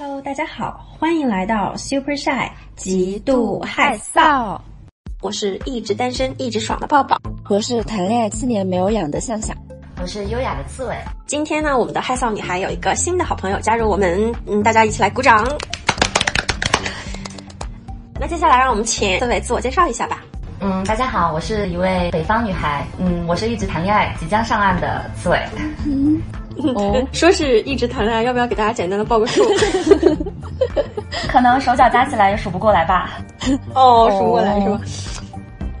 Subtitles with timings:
[0.00, 4.56] Hello，大家好，欢迎来到 Super Shy 极度害臊。
[5.20, 9.56] 我是一直单身一直爽的抱抱，我是谈恋爱七年没有养的向向，
[10.00, 10.94] 我是优雅的刺猬。
[11.26, 15.44] 今天呢，我们的害臊女孩有一个新的好朋友加入我们，嗯，大家一起来鼓掌。
[18.20, 20.22] 那接下来让我们请刺猬自我介绍一下吧。
[20.60, 22.86] 嗯，大家好，我是一位北方女孩。
[23.00, 25.44] 嗯，我是一直谈恋爱即将上岸的刺猬。
[26.74, 29.44] 哦，说是一直谈恋爱，要不要给大家简单的报个数？
[31.28, 33.20] 可能手脚加起来也数不过来吧。
[33.74, 34.80] 哦，数不过来是吧？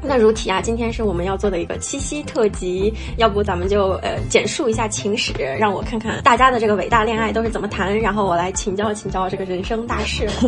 [0.00, 10.28] 那如题啊，今天是我们要做的一个七夕特辑，要不咱们就呃简述一下情史，让我看看大家的这个伟大恋爱都是怎么谈，然后我来请教请教这个人生大事。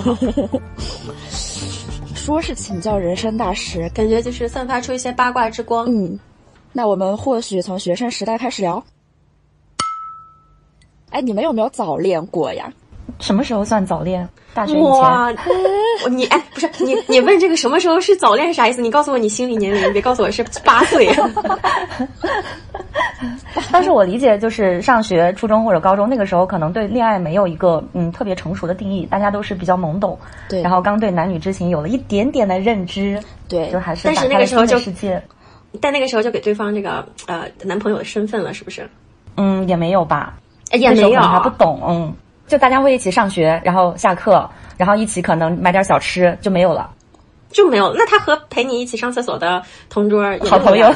[2.14, 5.86] 说是请教人生大事，感觉就是散发出一些八卦之光。
[5.86, 6.18] 嗯，
[6.72, 8.82] 那我们或许从学生时代开始聊。
[11.10, 12.72] 哎，你们有没有早恋过呀？
[13.18, 14.28] 什么时候算早恋？
[14.54, 14.84] 大学以前。
[14.84, 15.30] 哇，
[16.10, 18.80] 你哎，不是你，你问这个什么时候是早恋是啥意思？
[18.80, 21.08] 你告诉我你心理年龄，别告诉我是八岁。
[23.72, 30.18] 但是我理解就是上学、初中或者高中那个时候，可能对恋爱没有一个嗯特别成熟的定义，大家都是比较懵懂。
[30.48, 30.62] 对。
[30.62, 33.20] 然后刚对男女之情有了一点点的认知。
[33.48, 33.70] 对。
[33.70, 34.02] 就还是。
[34.06, 35.22] 但是那个时候就世界。
[35.80, 38.88] 但那个时候就给对方这个呃男朋友的身份了，是不是？
[39.36, 40.34] 嗯，也没有吧。
[40.72, 42.14] 也没有，还不懂，嗯，
[42.46, 46.90] 就大家会一起上学，然后下课，然后一起可能买点小吃，就没有了，
[47.50, 47.92] 就没有。
[47.94, 50.92] 那他和陪你一起上厕所的同桌好朋友，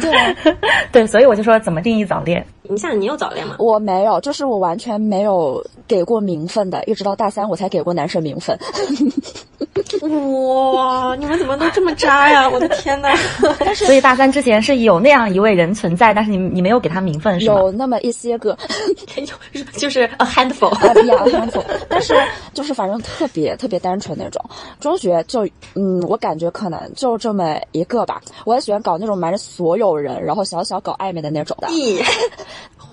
[0.00, 0.54] 对
[0.92, 2.44] 对，所以我就说，怎么定义早恋？
[2.68, 3.56] 你像你有早恋吗？
[3.58, 8.58] 我没有，就是我完全没有给过名分的，一直到大三我才给过男生名分。
[10.00, 12.48] 哇，你们怎么都这么渣呀！
[12.48, 13.14] 我的天哪！
[13.74, 17.54] 所以大三之前是有那样一位人存在，但是你你没有给他名分是吗？
[17.56, 18.56] 有那么一些个，
[19.16, 22.14] 有就是 a handful，啊，a handful，但是
[22.52, 24.42] 就是反正特别特别单纯那种。
[24.80, 28.20] 中学就嗯，我感觉可能就这么一个吧。
[28.44, 31.68] 我也喜欢搞那种瞒着所有人，然后小小搞暧昧的那种的。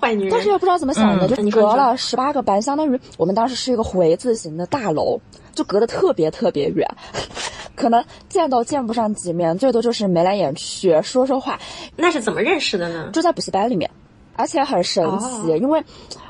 [0.04, 0.30] 咦，坏女人！
[0.30, 5.20] 但是又不知道怎么想的，就隔了十八个班，相当于我们当时是一个回字形的大楼。
[5.54, 6.84] 就隔得特别特别远，
[7.76, 11.56] 可能见都见不上几面，最多就是眉来眼去说说话。
[11.94, 13.10] 那是怎么认识的呢？
[13.12, 13.88] 就在补习班里面，
[14.34, 15.80] 而且很神奇，因为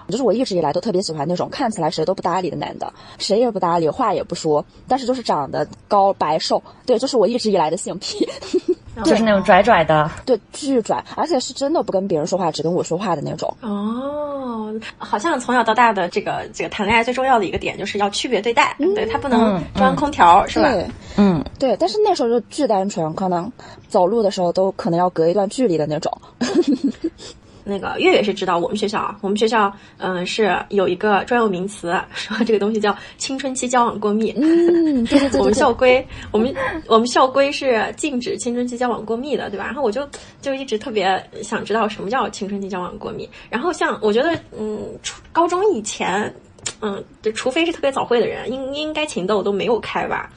[0.09, 8.29] 就是我一直以来都特别喜欢那种看起来谁都不搭理的男的，谁也不搭理，话也不说，但是就是长得高白瘦，对，就是我一直以来的性癖。
[9.03, 13.53] 就是那种拽拽的，对，巨拽，而且是真的不跟别人说话，只跟我说话的那种。
[13.61, 20.71] 哦，好像从小到大的这个这个谈恋爱最重要的一个点就是要区别对待，对他不能装空调，是吧？
[20.71, 21.77] 对嗯，对。
[21.77, 23.51] 但是那时候就巨单纯，可能
[23.89, 26.17] 走路的时候都可能要隔一段距离的那种。
[27.65, 34.33] 那个月月是知道我们学校啊，我们学校嗯是有一个专有名词， 说这个东西叫青春期交往过密。
[34.37, 35.41] 嗯，对对对。
[35.41, 36.55] 我们校规，我们
[36.87, 39.65] 我们校规是禁止青春期交往过密的，对吧？
[39.65, 40.07] 然后我就
[40.43, 43.29] 就一直特别想知道什么叫青春期交往过密。
[43.49, 46.33] 然后像我觉得，嗯，初高中以前，
[46.81, 50.31] 嗯，就除非是特别早会的人，应应该情窦都没有开吧。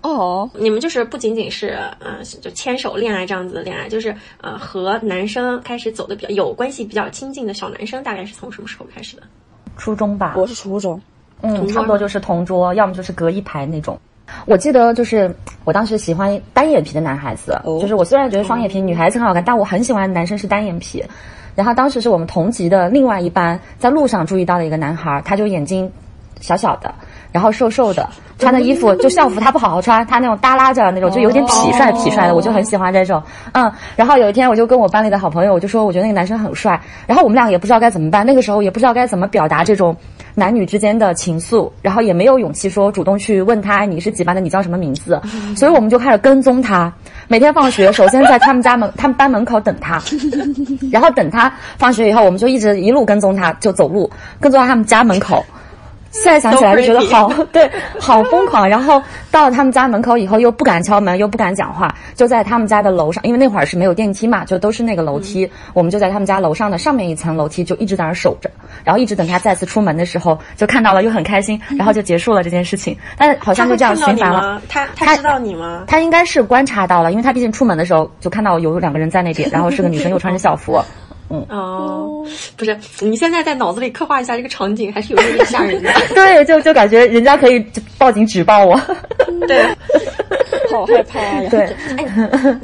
[0.00, 9.22] 哦，你们就是不仅仅是呃，就牵手恋爱这样子的恋爱，就是呃，和男生开始走的比较有关系、比较亲近的小男生，大概是从什么时候开始的？
[9.76, 11.00] 初中吧，我是初中，
[11.42, 13.98] 嗯，差不多就是同桌，要么就是隔一排那种。
[14.46, 21.02] 我记得就是我当时喜欢单眼皮的男孩子，就是我虽然觉得双眼皮女孩子很好看，但我很喜欢男生是单眼皮。
[21.54, 25.90] 然后当时是我们同级的另外一班在路上注意到的一个男孩，他就眼睛
[26.40, 26.94] 小小的。
[27.30, 28.08] 然后瘦瘦的，
[28.38, 33.22] 穿的衣服就校服，他不好好穿，他那种耷拉着那种，就有点痞帅痞帅的，我就很喜欢这种。
[33.52, 39.94] 嗯，然后有一天我就跟我班里的好朋友，我就说我觉得那个男生很帅，然后我们俩也不知道该怎么办，那个时候也不知道该怎么表达这种
[40.34, 45.20] 男女之间的情愫，然后也没有勇气说主动去问他你是几班的，你叫什么名字，
[45.54, 46.90] 所以我们就开始跟踪他，
[47.28, 50.00] 每天放学首先在他们家门他们班门口等他，
[50.90, 54.10] 然后等他放学以后，我们就一直一路跟踪他，就走路
[54.40, 55.44] 跟踪到他们家门口。
[56.10, 58.68] 现在想起来就觉得好， 对，好疯狂。
[58.68, 59.00] 然后
[59.30, 65.48] 到了他们家门口以后，又不敢敲门，又不敢讲话，就在他们家的楼上，因为那会儿是没有电梯嘛，就都是那个楼梯。
[65.74, 68.50] 我们就在他们家楼上的上面一层楼梯，就一直在那儿守着，
[68.84, 72.96] 然后一直等他再次出门的时候，就看到了，又很开心，然后就结束了这件事情。
[73.16, 74.60] 但是好像就这样循环了。
[74.68, 75.84] 他他知道你吗？
[75.86, 80.80] 他应该是观察到了，因为他毕竟出门的时候就看到有两个人在那边，然后是个女生，又穿着校服。
[81.30, 82.26] 嗯哦，
[82.56, 85.92] 不是，你现在在脑子里刻画一下这个场景，还是有点吓人的。
[86.14, 87.64] 对，就就感觉人家可以
[87.98, 88.80] 报警举报我。
[89.46, 89.62] 对，
[90.70, 91.50] 好害怕呀。
[91.50, 91.60] 对，
[91.96, 92.60] 哎，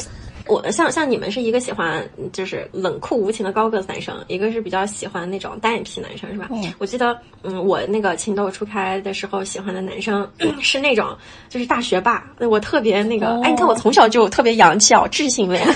[0.47, 6.49] 我像像你们是一个喜欢就是冷酷无情的高个子男生，一个是比较喜欢那种单眼皮男生，是吧？
[6.51, 10.27] 嗯我记得，嗯，我那个情窦初开的时候喜欢的男生
[10.61, 11.17] 是那种
[11.49, 15.67] 就是大学霸，我特别那个，哦哎，你看我从小就特别洋气哦，智性恋，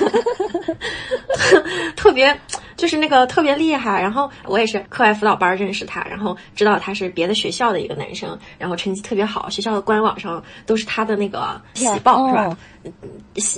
[1.97, 2.39] 特别
[2.79, 4.01] 就是那个特别厉害。
[4.01, 12.57] 然后我也是课外辅导班认识他，然后知道他是别的学校的一个男生，然后成绩特别好，学校的官网上都是他的那个喜报，是吧？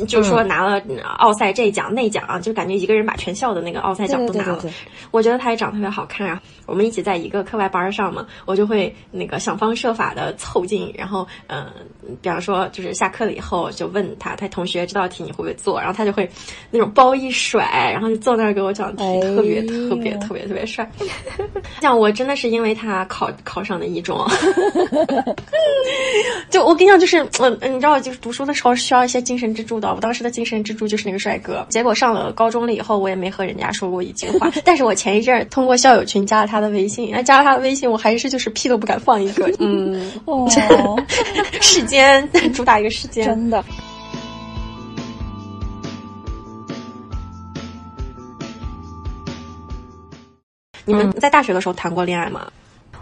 [0.07, 0.83] 就是说拿了
[1.19, 4.55] 奥赛这奖那奖啊，就感觉一个人把全校的那个奥赛奖都拿了。
[4.57, 4.75] 对对对对
[5.11, 6.41] 我觉得他也长得特别好看啊。
[6.67, 11.73] 我们一起在一个课外班上嘛，我就会那个想方设法的凑近，然后嗯、呃
[12.23, 15.79] 比方说就是下课了以后就问他，他同学这道题你会不会做？
[15.79, 16.29] 然后他就会
[16.71, 20.89] 那种包一甩，然后就坐那儿给我讲题，哎特别特别特别特别帅。
[21.81, 24.19] 像我真的是因为他考考上的一中，
[26.51, 29.93] 就我跟你讲，就是嗯、呃你知道，就是读书的时候需要一些精神支柱的。
[29.95, 31.67] 我当时的精神支柱就是那个帅哥。
[31.69, 34.51] 结果上了高中了以后，我也没和人家说过一句话。
[34.65, 39.51] 但是我前一阵儿通过校友群加了他的微信，哎，加了他的微信，我还是就是屁都不敢放一个。
[39.59, 40.49] 嗯， 哦，
[41.61, 43.27] 世间主打一个世间。
[43.27, 43.65] 真的。
[50.87, 52.51] 你们在大学的时候谈过恋爱吗？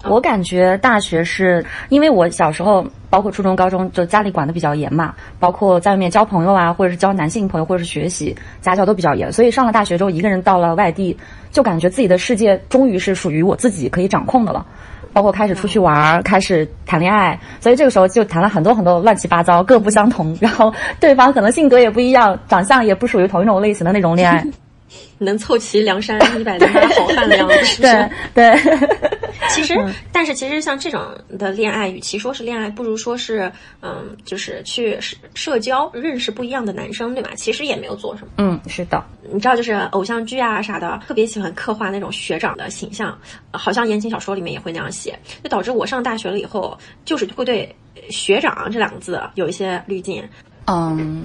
[0.05, 9.33] 我感觉大学是因为我小时候，包括初中、高中，就家里管得比较严嘛，包括在外面交朋友啊，或者是交男性朋友，或者是学习，家教都比较严。
[9.33, 11.17] 所以上了大学之后，一个人到了外地，
[11.51, 14.65] 就感觉自己的世界终于是属于我自己可以掌控的了。
[15.13, 24.47] 包括开始出去玩儿，开始谈恋爱，所以这个时候就谈了很多很多乱七八糟、各不相同，然后对方可能性格也不一样，长相也不属于同一种类型的那种恋爱。
[25.19, 27.83] 能凑齐梁山 一百零八好汉的样子，是不
[28.35, 28.79] 对是？
[28.79, 28.89] 对。
[29.51, 29.75] 其实，
[30.13, 31.01] 但是其实像这种
[31.39, 33.51] 的恋爱，与其说是恋爱，不如说是
[33.81, 37.31] 嗯，就是去社社交，认识不一样的男生，对吧？
[37.35, 38.33] 其实也没有做什么。
[38.39, 39.03] 嗯，是的。
[39.33, 43.17] 你知道，就是偶像剧啊啥的，特别喜欢刻画那种学长的形象，
[43.53, 47.75] 呃好像言情小说里面也会那样写，就导致我上大学了以后，就是会对
[48.11, 50.23] “学长”这两个字有一些滤镜。
[50.67, 51.25] 嗯，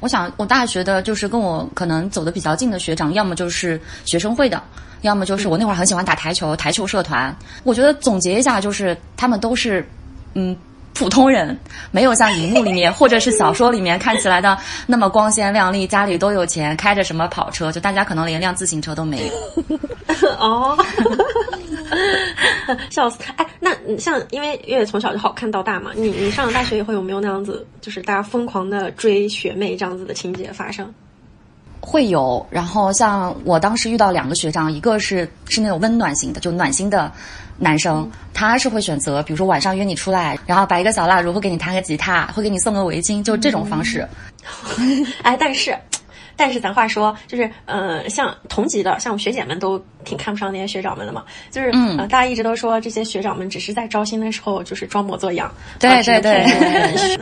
[0.00, 4.62] 我想我大学的就是跟我可能走的比较近的学长，要么就是学生会的，
[5.02, 7.34] 要么就是我那会儿很喜欢打台球，台球社团。
[7.64, 9.86] 我觉得总结一下，就是他们都是
[10.34, 10.56] 嗯。
[10.98, 11.56] 普通人
[11.92, 19.78] 没有像荧幕里面或者是小说里面看起来的那么光鲜亮丽，家里都有钱，开着什么跑车，就大家可能连辆自行车都没有。
[20.40, 20.76] 哦，
[22.90, 23.18] 笑死！
[23.36, 30.92] 哎，那你像因为月月从小就好看到大嘛，你你上了大学以后有没有那样子，就是大家疯狂的追学妹这样子的情节发生？
[31.80, 37.10] 会有，然后像我当时遇到两个学长，一个是是那种温暖型的，就暖心的
[37.58, 44.06] 男生，他是会选择，比如说晚上约你出来，然后摆一个小蜡烛，会给你弹个吉他，会给你送个围巾，就这种方式。
[45.22, 45.76] 哎，但是。
[46.40, 51.24] 但是咱话说，就是呃，像同级的，像我学姐们都挺看不上那些学长们的嘛。
[51.50, 56.44] 就是、嗯呃，大家一直都说这些学长们只是在招新的时候就是装模作样，对对对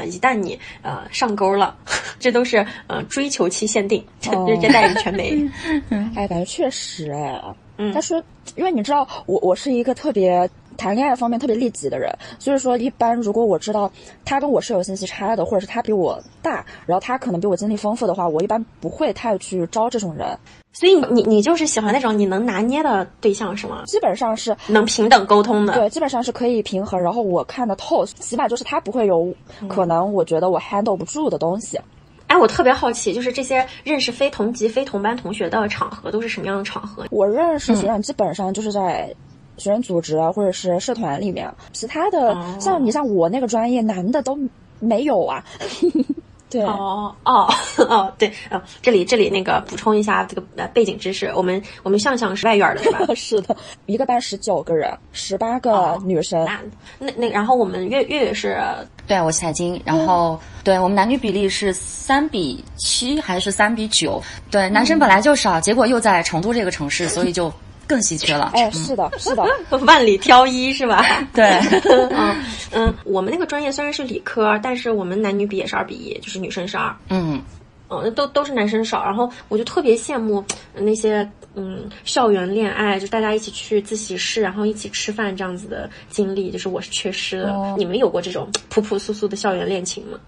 [0.06, 1.74] 一旦你呃上钩了，
[2.20, 5.34] 这都是呃追求期限定，哦这代人全没。
[6.14, 7.40] 哎，感觉确实哎。
[7.78, 8.22] 嗯他说，
[8.54, 13.90] 因为你知道，我我是一个特别谈恋爱方面特别利己的人，所以说一般如果我知道
[14.24, 20.38] 他跟我是有信息差的，或者是他比我大，然后他可能比我经历丰富的话，我一般不会太去招这种人，
[20.72, 23.84] 所以你你就是喜欢那种你能拿捏的对象是吗？
[23.86, 25.74] 基本上是能平等沟通的。
[25.74, 29.32] 对，基本上是可以平衡，然后我看得透，起码就是他不会有
[29.68, 31.78] 可能我觉得我 handle 不住的东西。
[32.26, 37.06] 哎，我特别好奇，就是这些认识非同级、非同班同学的场合都是什么样的场合？
[37.10, 39.14] 我认识学长基本上就是在
[39.58, 44.38] 学生组织啊，或者是社团里面，其他的、哦像你像我那个专业，男的都
[44.80, 45.44] 没有啊。
[46.48, 47.48] 对，哦哦
[47.88, 53.00] 哦，对，哦，这里这里那个补充一下这个呃背景知识，我们我们向向是外院的是吧？
[53.16, 56.44] 是的，一个班十九个人，十八个哦女生。
[56.44, 58.58] 那那那，然后我们月月月是
[59.06, 64.22] 对，我是财经，然后、对我们男女比例是三比七还是三比九？
[64.50, 67.52] 对，男生本来就少，结果又在成都这个城市，所以就
[67.86, 68.50] 更稀缺了。
[68.54, 69.44] 哎，是的，是的，
[69.86, 71.04] 万里挑一是吧？
[71.32, 71.44] 对，
[72.10, 72.36] 嗯
[72.72, 76.94] 嗯，我们那个专业虽然是理科，但是我们男女比也是二比一，就是女生是二。
[77.10, 77.40] 嗯，
[77.88, 87.52] 嗯，都都是男生少，然后我就特别羡慕呃那些嗯校园恋爱，就大家一起去自习室，然后一起吃饭这样子的经历，就是我是缺失的。
[87.52, 90.18] 哦你们有过这种朴朴素素的校园恋情吗？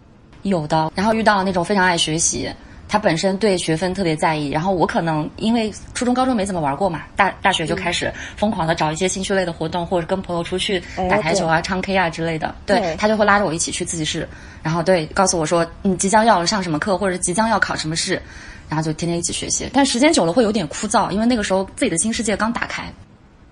[0.42, 0.92] 有的。
[0.94, 2.48] 然后遇到那种非常爱学习，
[2.88, 12.54] 他本身对学分特别在意，然后我可能因为初中、高中没怎么玩过嘛，大大学就开始疯狂的找一些兴趣类的活动，或者跟朋友出去打台球啊、唱 K 啊之类的。
[12.64, 14.26] 对他就会拉着我一起去自习室，
[14.62, 18.20] 然后对告诉我说你即将要上什么课，或者即将要考什么试，
[18.68, 19.68] 然后就天天一起学习。
[19.72, 22.84] 但时间久了会有点枯燥，因为那个时候自己的新世界刚打开。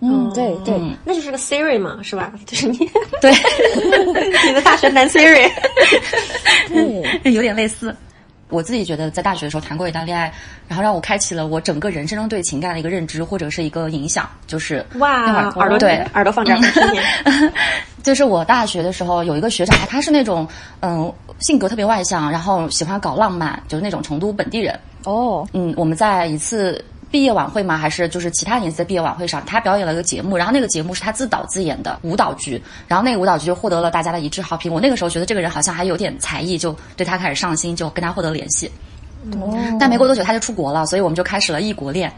[0.00, 2.30] 嗯，对对，那就是个 Siri 嘛，是吧？
[2.44, 2.78] 就是你
[3.20, 3.32] 对
[4.46, 5.50] 你的大学男 Siri，
[6.68, 7.94] 对， 有点类似。
[8.48, 10.32] 我自己觉得，在大学的时候谈过一段恋爱，
[10.68, 14.28] 然后让我开启了我整个人生中对情感的一个认知，或者是一个影响。
[14.46, 16.60] 就是哇，耳朵对耳朵放这儿，
[18.02, 20.46] 就是我大学的时候有一个学长，他是那种
[20.80, 24.78] 嗯性格特别外向，然后喜欢搞浪漫，就是那种成都本地人。
[25.04, 26.84] 哦，嗯，我们在一次。
[27.16, 27.78] 毕业晚会吗？
[27.78, 34.70] 还是就是其他年级的毕业晚会上，他表演了一个节目，然后那个节目是他自导自演的舞蹈剧，然后那个舞蹈剧就获得了大家的一致好评。
[34.70, 38.70] 我那个时候觉得这个人好像还有点才艺，就对他开始上心，就跟他获得联系。
[39.32, 39.56] 哦。
[39.80, 42.12] 但没过多久他就出国了，所以我们就开始了异国恋。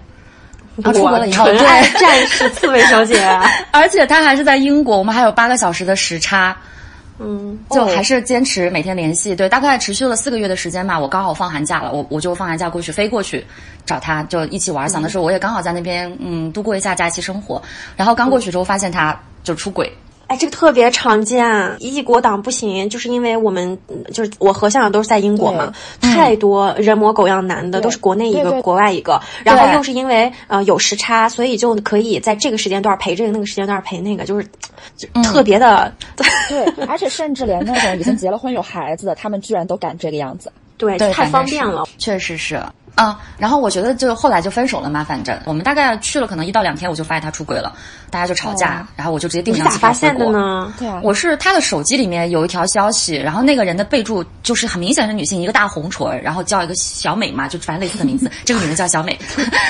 [0.83, 1.57] 他出国了以后，对，
[2.01, 3.25] 战士刺猬小姐，
[3.71, 6.57] 而且他还是在英国，我们还有八个小时的时差。
[7.19, 10.99] 嗯，就还是坚持每天联系，对，大概持续了四个月的时间吧。
[10.99, 13.45] 我刚好放寒假了，我我就放寒假过去飞过去
[13.85, 14.89] 找他，就一起玩。
[14.89, 17.61] 想的是我也刚好在那边，嗯，度过一下假期生活。
[17.97, 19.93] 然后刚过去之后发现他就出轨。
[20.29, 23.79] 哎，这个特别常见，异国党不行，就是因为我们
[24.13, 34.47] 就是我和向阳都是在英国嘛，太多人模狗样男的，都是国内一个国外一个，然后又是因为呃有时差，所以就可以在这个时间段陪这个，那个时间段陪那个，就是
[35.23, 35.91] 特别的。
[36.49, 40.53] 对，而且甚至连那种已经结了婚有孩子的，他们居然都敢这个样子。
[40.77, 42.63] 对，太方便了，确实是。
[42.99, 47.73] 啊，然后我觉得就后来就分手了嘛，反正我们大概去了可能一到两天，我就发现他出轨了，
[48.11, 50.33] 大家就吵架，然后我就直接订上机票回国。
[50.33, 50.73] 呢？
[50.77, 59.17] 对啊，我是他的手机里面有一条消息，然后那个人的备注就是很明显是女性，一个大红唇，然后叫一个小美嘛，就反正类似的名字，这个女人叫小美。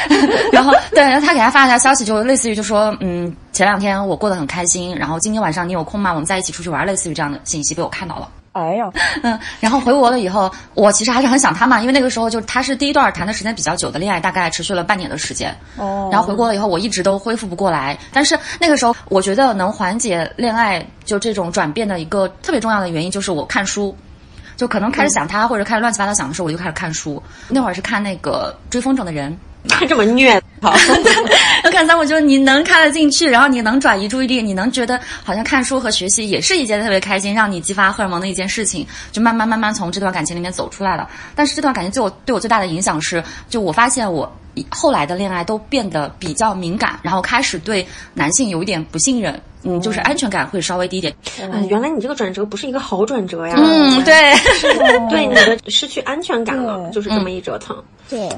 [0.51, 6.13] 然后对，然后他给他发了条消息，就类似于就说，嗯，前两天我过得很开心，然后今天晚上你有空吗？
[6.13, 8.27] 我们在一起出去玩，类似于这样的信息被我看到了。
[8.59, 8.91] 哎呀，
[9.23, 15.55] 嗯，然后回国了以后，我其实还是很想他嘛，因为那个时候就他是第一段谈的时间比较久的恋爱，大概持续了半年的时间。
[15.77, 17.99] 哦，然后回国了以后，我一直都恢复不过来。
[18.13, 23.97] 但是那个时候，我觉得能缓解恋爱就这种转变的一个特别重要的原因，就是我看书，
[24.57, 27.23] 就可能开始想他或者开始乱七八糟想的时候，我就开始看书。
[27.49, 29.33] 那会儿是看那个《追风筝的人》。
[29.89, 30.75] 这么虐，好，
[31.71, 41.09] 看三，我就你能看得进去，然后你能转移注意力，你能觉得好像看书和学习也是一件特别开心，让你激发荷尔蒙的一件事情，就慢慢慢慢从这段感情里面走出来了。
[41.35, 44.31] 但是这段感情对我对我最大的影响是，就我发现我
[44.71, 51.15] 后来的恋爱都变得比较敏感，然后开始对男性有一点不信任，嗯，就是安全感会稍微低一点。
[51.41, 53.55] 嗯，原来你这个转折不是一个好转折呀。
[53.59, 54.35] 嗯，对，
[55.11, 57.77] 对你的失去安全感了，就是这么一折腾。
[58.09, 58.29] 对。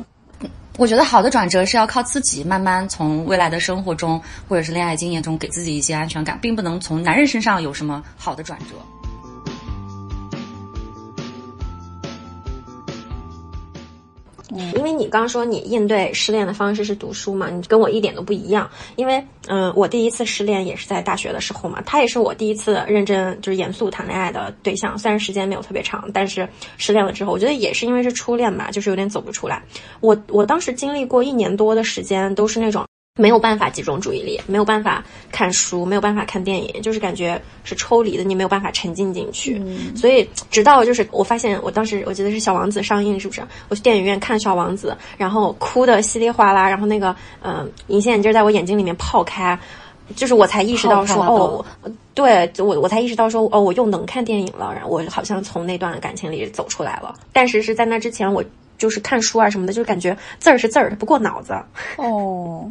[0.80, 4.18] 我觉得好的转折是要靠自己慢慢从未来的生活中
[4.48, 8.76] 或者是恋爱经验中给自己一些安全感，并不能从男人身上有什么好的转折。
[14.74, 18.68] 因为你刚说你应对失恋的方式是读书嘛，你跟我一点都不一样。
[18.96, 24.98] 因为嗯，我第一次失恋也是在大学的时候嘛，他也是我第一次认真就是严肃谈恋爱的对象。
[24.98, 29.62] 虽然时间没有特别长，但是失恋了之后，我觉得也是因为是初恋吧，就是有点走不出来。
[30.00, 32.84] 我我当时经历过一年多的时间，都是那种。
[33.20, 39.62] 没有办法集中注意力，没有办法看书，没有办法看电影，就是感觉是抽离的，你没有办法沉浸进去。
[39.94, 43.42] 所以直到就是我发现，我当时我记得是《小王子》上映，是不是？
[43.68, 49.58] 我去电影院看《小王子》，然后哭的稀里哗啦，然后那个嗯隐形眼镜在我眼睛里面泡开，
[50.16, 51.64] 就是我才意识到说哦，
[52.14, 57.14] 对我我才意识到说哦，我又能看电影了，然后我好像从那段感情里走出来了。
[57.32, 58.42] 但是是在那之前，我
[58.78, 61.54] 就是看书啊什么的，就感觉字儿是字儿，它不过脑子。
[61.96, 62.70] 哦。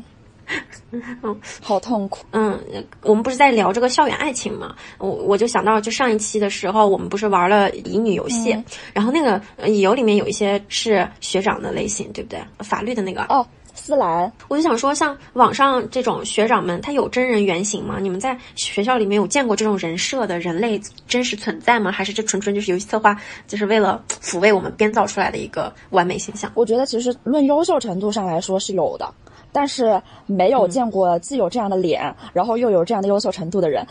[0.91, 2.25] 嗯，好痛苦。
[2.31, 2.59] 嗯，
[3.03, 4.75] 我们不是在聊这个校园爱情吗？
[4.97, 8.57] 我我就想到，就上一期的时候，我们不是玩了乙女游戏，
[8.93, 12.39] 然后那个乙游里面有一些是学长的类型，对不对？
[12.59, 14.31] 法律的那个哦，思兰。
[14.47, 17.97] 我就想说，像网上这种学长们，他有真人原型吗？
[18.01, 21.91] 你们在学校里面有见过这种人设的人类真实存在吗？
[21.91, 23.15] 还是这纯纯就是游戏策划，
[23.47, 26.51] 就是为了抚慰我们编造出来的一个完美形象？
[26.55, 29.13] 我觉得其实论优秀程度上来说是有的。
[29.51, 33.85] 但是没有见过既有这样的脸，然后又有这样的优秀程度的人。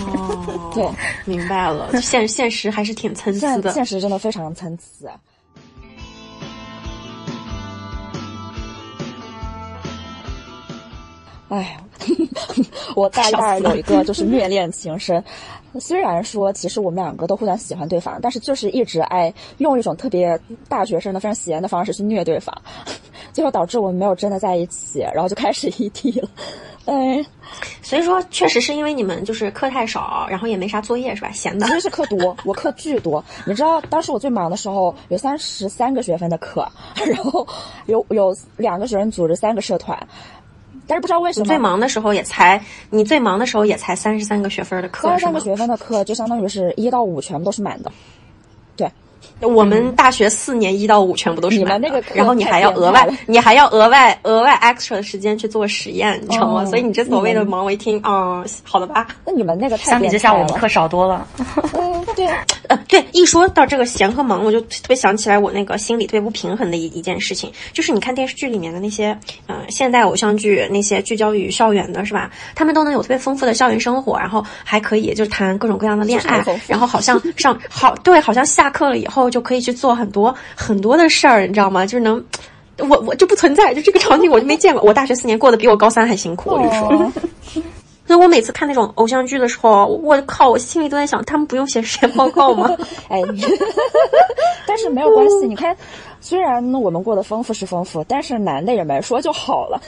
[0.00, 0.88] 哦， 对，
[1.24, 4.84] 明白了，现现实还是挺参差的，现实真的非常参差。
[11.48, 11.80] 哎呀，
[12.94, 15.24] 我大二有一个就是虐恋情深，
[15.80, 22.54] 虽然说其实我们两个都互相喜欢对方，但是就是一直爱用一种特别大学生的、非常闲的方式去虐对方，
[23.32, 26.28] 最后导致我们没有真的在一起，然后就开始异地了。
[26.86, 27.22] 哎，
[27.82, 31.30] 所以说确实是因为你们就是课太少，然后也没啥作业是吧？
[31.32, 31.66] 闲的。
[31.68, 33.22] 其实是课多，我课巨多。
[33.46, 36.66] 你知道当时我最忙的时候有三十三个学分的课，
[37.06, 37.46] 然后
[37.86, 39.98] 有有两个学生组织三个社团。
[40.88, 47.92] 但是不知道为什么，最忙的时候也才你最忙的时候也才三十三个学分的课，三十三个学分的课就相当于是一到五全部都是满的，
[48.74, 48.90] 对。
[49.40, 56.64] 我们大学四年一到五全部都是满的，然后你还要额外，你还要额外额外 extra 的时间去做实验，你知道吗？
[56.64, 59.06] 所以你这所谓的忙我一听，嗯，好的吧？
[59.24, 61.26] 那你们那个相比之下，我们课少多了。
[61.74, 62.26] 嗯， 对，
[62.68, 72.30] 呃，对，一说到这个闲和忙，我就特别想起来我那个心里特别不平衡的一一件事情，就是你看电视剧里面的那些，呃，现代偶像剧那些聚焦于校园的，是吧？
[72.54, 80.08] 他们都能有特别丰富的校园生活，然后还可以就是谈各种各样的恋爱，然后好像上好对，好像下课了以后就可以去做很。
[80.08, 81.84] 多很多的事儿，你知道吗？
[81.84, 82.24] 就是能，
[82.78, 84.82] 我我就不存在，就这个场景我就没见过。
[84.82, 87.12] 我大学四年过得比我高三还辛苦，我跟你说。
[88.08, 92.74] 所以我每次看那种偶像剧的时候，我靠，我心里都在想，他们不用写实验报告吗？
[93.10, 93.20] 哎，
[94.66, 95.46] 但是没有关系。
[95.46, 95.76] 你看，
[96.20, 99.80] 虽然我们过得丰富是丰富，但是男的也没说就好了。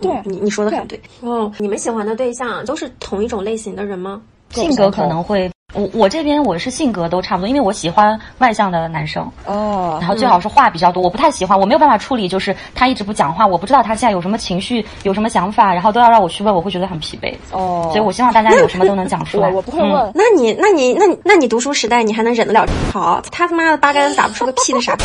[0.00, 1.00] 对，你你说的很对。
[1.22, 4.22] 哦，你们喜欢的对象都是同一种类型的人吗？
[4.50, 5.50] 性格可能会。
[5.74, 11.02] 我我这边我是性格都差不多，因为我喜欢外向的男生哦，然后最好是话比较多。
[11.02, 17.88] 我不太喜欢，我没有办法处理，就是他一直不讲话，我不知道他现在有什么情绪，有什么想法，然后都要让我去问，我会觉得很疲惫哦。
[17.92, 19.48] 所以我希望大家有什么都能讲出来。
[19.52, 20.12] 我不会问。
[20.14, 22.66] 那你那你那那你读书时代你还能忍得了？
[22.92, 24.96] 好，他他妈的八竿子打不出个屁的傻。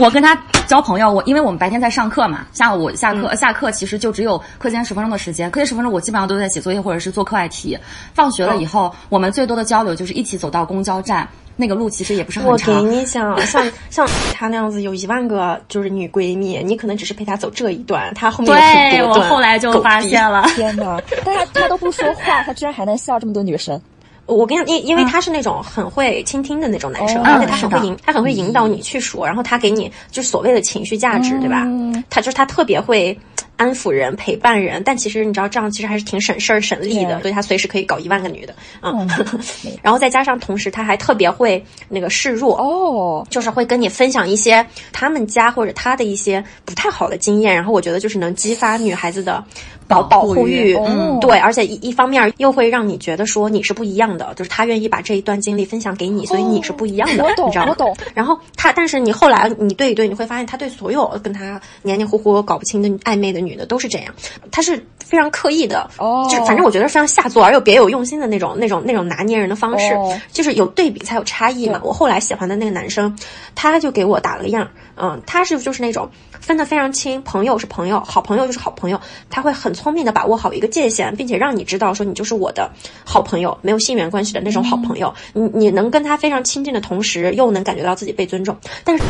[0.00, 7.78] 我跟他交朋友，我因为我们白天在上课嘛，下午下课下课其实就只有课间十分钟的时间，课间十分钟我基本上都在写作业或者是做课外题。
[8.12, 12.74] 放学了以后，我们最多的交流就是一起走到公交站，那个路其实也不是很长。
[12.74, 21.00] 我给你讲，像像他那样子有一万个就是女闺蜜，你可能只是陪她走这一段，她后面有很多我后来就发现了， 天哪！
[21.24, 23.80] 但他他都不说话，他居然还能笑这么多女生。
[24.26, 31.66] 我跟你讲，因因为他是那种很会倾听的那种男生，而且他很会引，他很会引导你去说，然后他给你就所谓的情绪价值，对吧？
[32.08, 33.18] 他就是他特别会。
[33.56, 39.08] 安抚人、陪伴人，但其实你知道，这样其实还是挺省事儿、省力的，所以他随时可以搞一万个女的，嗯，
[39.82, 49.44] 然后再加上同时他还特别会那个示弱哦，就是会跟你分享一些他们家或者他的一些不太好的经验，然后我觉得就是能激发女孩子的
[49.86, 57.70] 保保护欲，嗯，对，而且一一方面又会让你觉得说你是不一样的，就是他愿意把这一段经历分享给你，所以你是不一样的，你知道吗？
[57.70, 57.96] 我懂。
[58.14, 63.52] 然后他，但是你后来你对一对，你会发现他对所有跟他黏黏糊糊、搞不清的暧昧的女。
[63.52, 64.14] 的都是这样，
[64.50, 69.94] 她是非常刻意的，哦，就是反正我觉得非常下作而又别有用心的那种、那种、那种拿捏人的方式，
[70.32, 71.78] 就是有对比才有差异嘛。
[71.84, 73.14] 我后来喜欢的那个男生，
[73.54, 76.08] 他就给我打了个样，嗯，他是就是那种
[76.40, 82.70] 分得非常清，朋友是朋友，好朋友就是好朋友，他会很聪明的把握好一个界限，并且让你知道说你就是我的
[83.04, 89.04] 好朋友，没有性缘关系的那种好朋友，你你能跟他非常亲近的同时，又能感觉到自己被尊重，但是。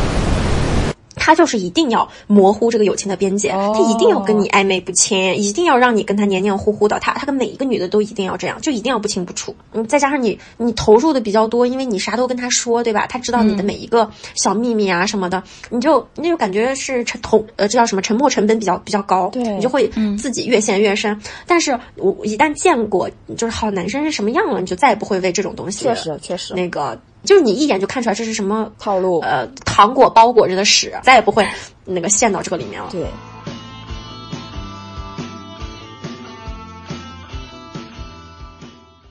[1.25, 6.99] 他就是一定要模糊这个友情的边界，他一定要跟你暧昧不清，一定要让你跟他黏黏糊糊的。
[6.99, 9.55] 他他跟每一个女的都一定要这样，就一定要不清不楚。
[9.73, 13.07] 嗯，再加上你你投入的比较多，因为你啥都跟他说，对吧？
[13.07, 19.87] 他知道你的每一个小秘密啊什么的，你就那就感觉是沉投呃这叫什么沉没成本比较比较高，对你就会
[20.19, 21.17] 自己越陷越深。
[21.47, 27.01] 但是我一旦见过就是好男生是什么样了，你就再也不会为这种东西确实确实那个。
[27.25, 31.47] 就是你一眼就看出来这是什么套路，呃，糖果包裹着的屎，再也不会
[31.85, 32.89] 那个陷到这个里面了。
[32.91, 33.07] 对。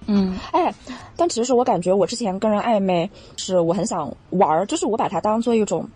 [0.07, 0.73] 嗯，哎，
[1.15, 5.87] 但其实我感觉我之前跟人暧昧，是我很想玩儿，就是我把它当做一种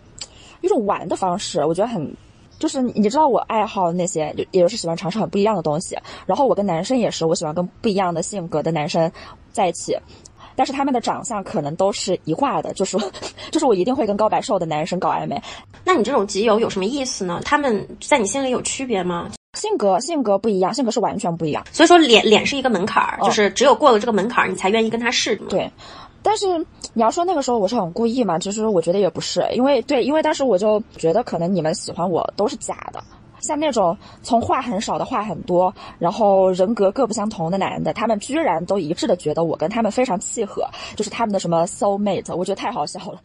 [0.61, 2.15] 一种玩的方式，我觉得很，
[2.57, 5.97] 就是你知道我爱好那些，也就是喜欢尝试很不一样的东西。
[6.25, 9.11] 然后我跟男生也是，我喜欢跟不一样的性格的男生
[9.51, 9.97] 在一起。
[10.55, 13.01] 但是他们的长相可能都是一挂的，就说，
[13.51, 15.41] 就是我一定会跟高白瘦的男生搞暧昧。
[15.83, 17.41] 那你这种集邮有什么意思呢？
[17.43, 19.29] 他们在你心里有区别吗？
[19.53, 21.63] 性格性格不一样，性格是完全不一样。
[21.71, 25.35] 所以说脸脸是一个门槛儿，就是只有过了这个门槛儿，你才愿意跟他试。
[25.49, 25.71] 对，
[26.21, 26.45] 但是
[26.93, 33.01] 你要说那个时候我是很故意嘛，其实我觉得也不是，因为对，因为当时我就觉得可能你们喜欢我都是假的。
[33.45, 43.21] 像那种从话很少的话很多，然后人格各不相同的男的，他们居然都一致的觉得我跟他们非常契合，就是他们的什么 soul mate，我觉得太好笑了。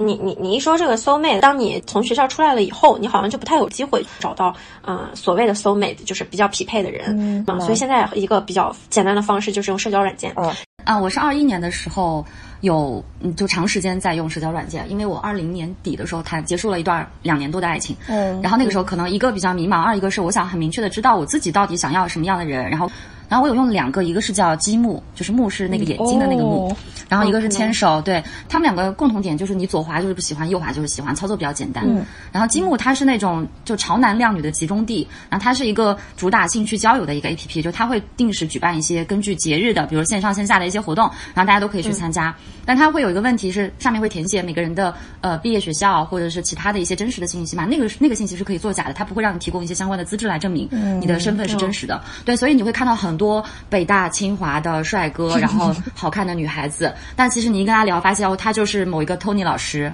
[0.00, 4.54] 你你你一说这个 soul mate，当你从学校出来了以后，你好像就不太有机会找到
[4.86, 7.14] 嗯、呃所谓的 soul mate，就是比较匹配的人。
[7.18, 10.32] 嗯啊所以现在一个比较简单的方式就是用社交软件。
[10.36, 10.50] 嗯
[10.84, 12.24] 啊，我是二一年的时候
[12.62, 22.90] 有嗯，就长时间在用社交软件，因为我二零年底的时候谈结束了一段两年多的爱情，嗯然后那个时候可能一个比较迷茫，二一个是我想很明确的知道我自己到底想要什么样的人，然后。
[23.30, 26.76] 然后我有用两个，一个是叫积木，就是木是那个眼睛的那个木，哦
[27.08, 31.84] 然后一个是牵手，对他们两个共同点就是你左滑就是不喜欢，右滑就是喜欢，操作比较简单。
[31.86, 42.34] 嗯然后积木它是那种就潮男靓女的集中地，然后它是一个主打兴趣交友的一个 A P P，就它会定时举办一些根据节日的，比如线上线下的一些活动，然后大家都可以去参加。
[42.64, 50.68] 但它会有一个问题是上面会填写每个人的呃毕业学校或者是其他的一些真实的信息嘛，那个那个信息是可以作假的，它不会让你提供一些相关的资质来证明
[51.00, 52.00] 你的身份是真实的。
[52.24, 59.92] 对，所以你会看到很多北大、清华的帅哥， 然后好看的女孩子，但其实你一跟他聊，发现哦，他就是某一个 Tony 老师。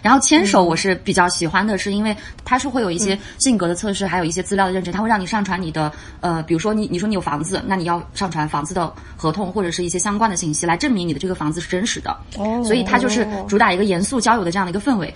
[0.00, 12.16] 然后牵手我是比较喜欢的，是因为它是会有一些性格的测试，还有一些资料的认证，它会让你上传你的呃，比如说你你说你有房子，那你要上传房子的合同或者是一些相关的信息来证明你的这个房子是真实的。
[12.36, 15.12] 哦所以它就是主打一个严肃交友的这样的一个氛围。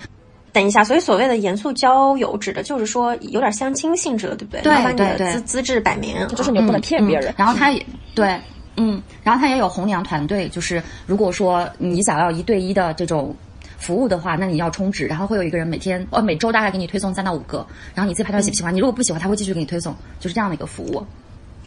[0.53, 4.61] 等一下，所以所谓的严肃交友，指的就是说有点相亲性质了，对不对？
[4.61, 7.35] 对要把你的对对资资质摆明，就是你不能骗别人嗯。
[7.37, 7.85] 然后他也
[8.15, 8.39] 对，
[8.77, 13.35] 嗯，然后他也有红娘团队，就是如果说你想要一对一的这种。
[13.79, 18.73] 服务的话，那你要充值，然后会有一个人每天呃每周大概给你推送三到五个，然后你自己判断喜不喜欢。
[18.73, 21.05] 你如果不喜欢，他会继续给你推送，就是这样的一个服务。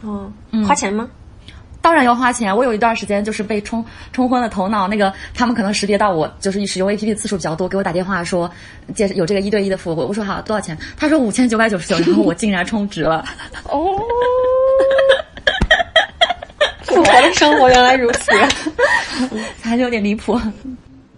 [0.01, 0.31] 哦，
[0.67, 1.07] 花钱吗？
[1.87, 2.53] 当然要花钱。
[2.53, 8.51] 我有一段时间就是被冲冲昏了头脑，那个他们可能识别到我就是使用 A P P 次数比较多，给我打电话说
[8.93, 10.77] 介有这个一对一的服务，我说好多少钱？
[10.97, 13.23] 他说五千九百九十九，然后我竟然充值了。
[13.69, 13.97] 哦，
[16.81, 18.31] 富婆的生活原来如此。
[19.63, 20.37] 还是有点离谱。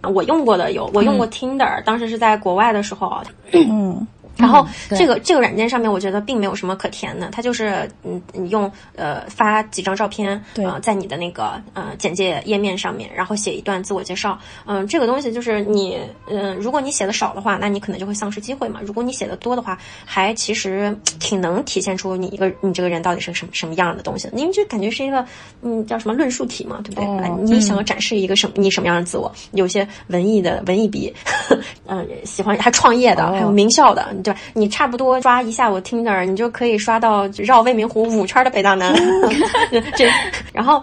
[0.02, 4.06] 我用过的有，我用过 Tinder，、当时是在国外的时候，嗯，
[4.40, 14.38] 然后这个这个软件上面，我觉得并没有什么可填的，它就是嗯，你用呃发几张照片，对呃，在你的那个呃简介页面上面，然后写一段自我介绍。
[14.66, 15.98] 嗯、这个东西就是你
[16.28, 18.80] 嗯、如果你写的少的话，那你可能就会丧失机会嘛。
[18.82, 24.28] 如果你写的多的话，还其实挺能体现出你一个你这个人到底是什么什么样的东西。
[24.34, 25.24] 因为就感觉是一个
[25.62, 27.28] 嗯叫什么论述题嘛，对不对？
[27.42, 29.30] 你想要展示一个什么你什么样的自我？
[29.52, 31.12] 有些文艺的文艺笔，
[31.86, 34.14] 嗯、喜欢还创业的，哦还有名校的，
[34.54, 38.94] 你差不多刷一下午 Tinder，你就可以刷到绕未名湖五圈的北大南，
[39.96, 40.08] 这
[40.52, 40.82] 然后。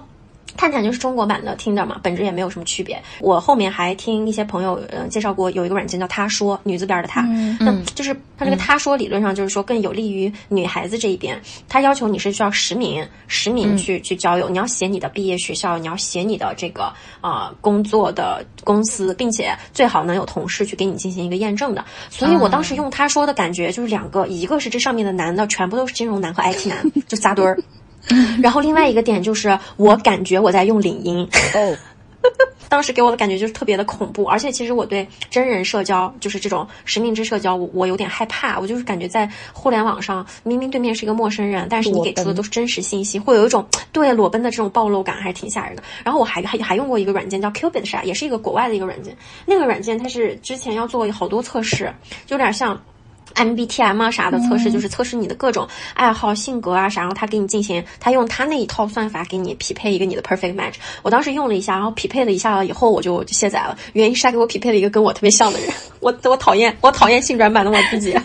[0.58, 3.02] 看起来就是中国版的 Tinder 嘛，本质也没有什么区别。
[3.22, 7.22] 我后面还听一些朋友呃介绍过，有一个软件叫他说，女字边的他，
[7.60, 11.40] 那就是它这个他说理论上就是说更有利于女孩子这一边。
[11.70, 16.86] 它要求你是需要实名，实名去、去交友，你要写你的毕业学校，你要写你的这个
[17.22, 21.86] 啊、呃工作的公司，并且最好能有同事去给你进行一个验证的。
[22.10, 27.58] 所以我当时用他说的感觉就是两个，一个是这上面的男的全部都是金融男和 IT 男，就仨堆儿。
[28.42, 31.78] 然后另外一个点就是，我感觉我在用领英，哦，
[32.70, 38.60] 当时给我的感觉就是特别的恐怖，而且其实我对真人社交，就是这种实名制社交，我我有点害怕。
[38.60, 45.84] 我就是感觉在互联网上，明明对面是一个陌生人，但是你给出的都是真实信息，会有一种对裸奔的这种暴露感，还是挺吓人的。
[46.04, 49.16] 然后我还还还用过一个软件叫 Cupid 啥，也是一个国外的一个软件。
[49.46, 51.94] 那个软件它是之前要做好多测试，
[52.26, 52.82] 就有点像。
[53.36, 60.76] MBTM 啊啥的测试，就是测试你的各种爱好、性格啊啥，然后他给你进行，他用他那一套算法给你匹配一个你的 perfect match。
[61.02, 63.78] 我当时用了一下，然后匹配了一下了以后，我就卸载了。
[63.94, 68.16] 原因是他给我匹配了一个跟我特别像的人，我我讨厌我讨厌性转版的 我自己。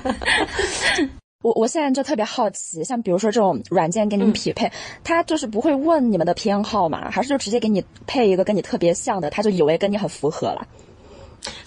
[1.42, 4.70] 我我现在就特别好奇，像比如说这种软件给你们匹配，
[5.02, 7.10] 他就是不会问你们的偏好嘛？
[7.10, 10.64] 还是就直接给你配一个跟你特别像的，他就以为跟你很符合了？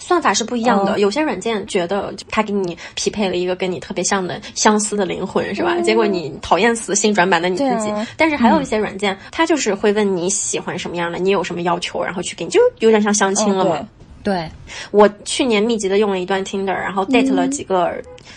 [0.06, 5.80] 算法是不一样的，哦有些软件觉得他给你匹配了一个跟你特别像的相似的灵魂，是吧？
[5.80, 7.90] 结果你讨厌死新转版的你自己。
[7.90, 13.78] 啊但是还有一些软件，它就是会问你喜欢什么样的，你有什么要求，然后去给你，就有点像相亲了嘛。
[13.80, 13.88] 嗯
[14.26, 14.50] 对，
[14.90, 17.92] 我去年密集的用了一段 Tinder，然后 date 了几个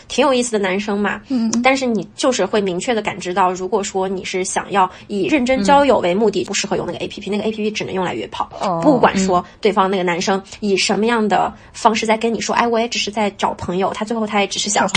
[0.07, 1.19] 挺有意思的男生嘛。
[1.29, 8.47] 嗯，但是你就是会明确的感知到，如果说你是想要以认真交友为目的，不适合用那个 APP，那个 APP 只能用来约炮。
[8.61, 14.87] 哦不管说对方那个男生以什么样的方式在跟你说，哎，我也只是在找朋友，他最后他也只是想？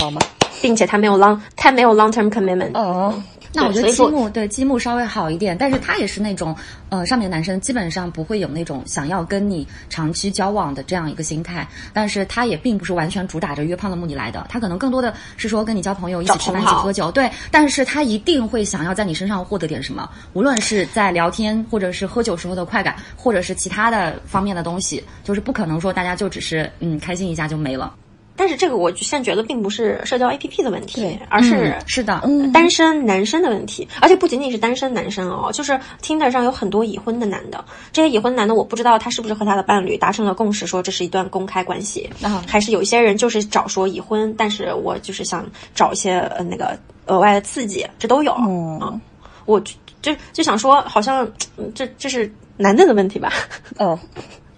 [0.61, 2.71] 并且他没有 long，他没有 long term commitment。
[2.75, 3.23] 嗯，
[3.53, 6.55] 那我觉得积木对积木稍微好一点，但是他也是那种
[6.89, 27.93] 呃，上面的男生基本上不会有那种想要跟你长期交往的这样一个心态，但是他也并不是完全主打着约炮的目的来的，他可能更多的是说跟你交朋友，一起吃饭，一起喝酒，对，但是他一定会想要在你身上获得点什么，无论是在聊天或者是喝酒时候的快感，或者是其他的方面的东西，就是不可能说大家就只是嗯开心一下就没了，
[28.35, 42.43] 但是这个我现在觉得并不是社交 APP 的问题对，而是嗯是的，单身男生的问题，而且不仅仅是单身男生哦，就是 Tinder 上有很多已婚的男的，这些已婚男的我不知道他是不是和他的伴侣达成了共识，说这是一段公开关系，啊。
[42.47, 49.01] 还是有一些人就是找说已婚，但是我就是想找一些呃那个额外的刺激，这都有，嗯啊，
[49.45, 51.25] 我就就就想说，好像
[51.57, 53.31] 嗯这这是男的的问题吧？
[53.77, 53.97] 嗯，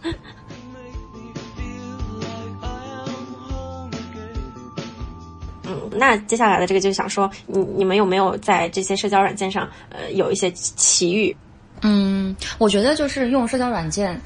[5.67, 11.35] 嗯，那接下来的这个就想说，你你们有没有在这些社交软件上呃有一些奇遇？
[11.81, 14.19] 嗯，我觉得就是用社交软件。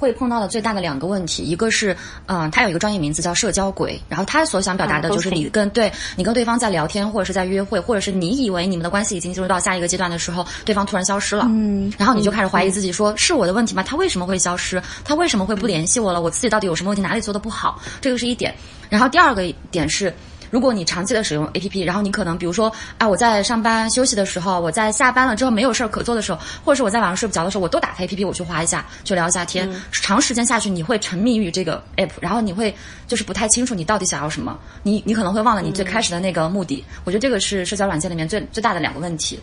[0.00, 13.82] 会碰到的最大的两个问题，一个是，嗯、它有一个专业名字叫社交鬼，然后他所想表达的啊就是你跟对你跟对方在聊天或者是在约会，或者是你以为你们的关系已经进入到下一个阶段的时候，对方突然消失了，嗯，然后你就开始怀疑自己说，是我的问题吗？
[13.82, 14.82] 他为什么会消失？
[15.04, 16.22] 他为什么会不联系我了？
[16.22, 17.02] 我自己到底有什么问题？
[17.02, 17.78] 哪里做的不好？
[18.00, 18.54] 这个是一点。
[18.88, 20.10] 然后第二个点是。
[20.50, 29.70] 如果你长期的使用 A P P，然后你可能比如说啊，我在上班休息的时候，我在下班了之后没有事儿可做的时候，或者是我在晚上睡不着的时候，我都打开 A P P，我去划一下，去聊一下天。
[29.92, 32.74] 长时间下去，你会沉迷于这个 app，然后你会
[33.06, 36.84] 就是不太清楚你到底想要什么，你你可能会忘了你最开始的那个目的。
[37.04, 39.38] 我觉得这个是社交软件里面最最大的两个问题。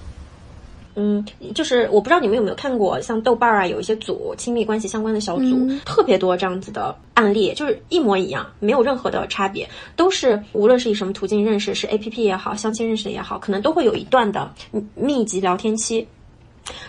[1.00, 14.52] 嗯，就是我不知道你们有没有看过，像豆瓣儿啊，有一些组亲密关系相关的小组，特别多这样子的案例，就是一模一样，没有任何的差别，都是无论是以什么途径认识，是 A P P 也好，相亲认识也好，可能都会有一段的
[14.96, 16.08] 密集聊天期。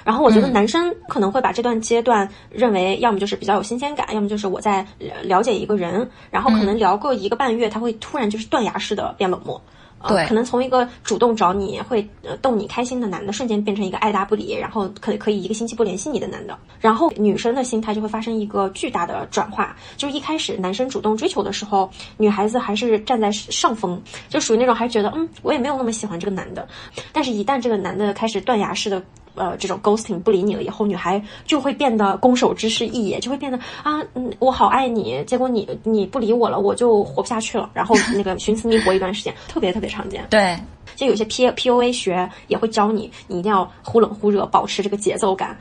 [0.02, 9.60] 然后我觉得男生可能会把这段阶段认为，要么就是比较有新鲜感，要么就是我在呃了解一个人，然后可能聊个一个半月，他会突然就是断崖式的变冷漠。
[10.00, 16.56] 呃对可能从一个主动找你会呃逗你开心的男的，瞬间变成一个爱答不理，然后可可以一个星期不联系你的男的。
[16.80, 26.66] 然后女生的心态就会发生一个巨大的转化，就是一开始男生主动追求的时候，女孩子还是站在上风，就属于那种还是觉得嗯，我也没有那么喜欢这个男的。
[27.12, 29.02] 但是，一旦这个男的开始断崖式的
[29.38, 40.26] 呃这种 ghosting 不理你了以后，女孩就会变得攻守之势异也，就会变得啊嗯我好爱你，结果你你不理我了，我就活不下去了，然后那个寻死觅活一段时间，特别特别常见。
[40.28, 40.58] 对，
[40.96, 45.56] 就有些 P P O A 学也会教你，你一定要忽冷忽热，保持这个节奏感。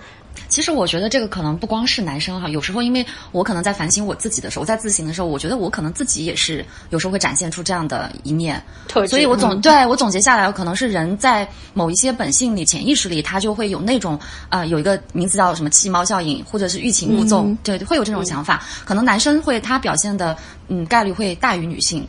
[0.58, 8.60] 其实我觉得这个可能不光是男生哈，有时候因为我可能在反省我自己的时候，我在自省的时候，我觉得我可能自己也是有时候会展现出这样的一面，
[9.08, 18.66] 所以我总、嗯对我总结下来，可能是人在某一些本性里、潜意识里，他就会有那种呃有一个名字叫什么弃猫效应，或者是欲擒故纵，对，会有这种想法。
[18.84, 20.36] 可能男生会他表现的
[20.70, 22.04] 嗯概率会大于女性。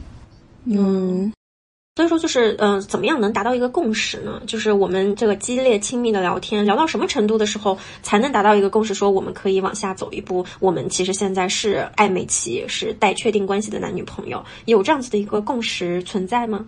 [0.64, 1.30] 嗯，
[1.98, 4.40] 所以说，就是嗯、呃怎么样能达到一个共识呢？
[4.46, 10.46] 就是我们这个激烈亲密的聊天，聊到什么程度的时候，才能达到一个共识，说我们可以往下走一步？
[10.61, 16.64] 我们其实现在是暧昧期，是带确定关系的男女朋友，有这样子的一个共识存在吗？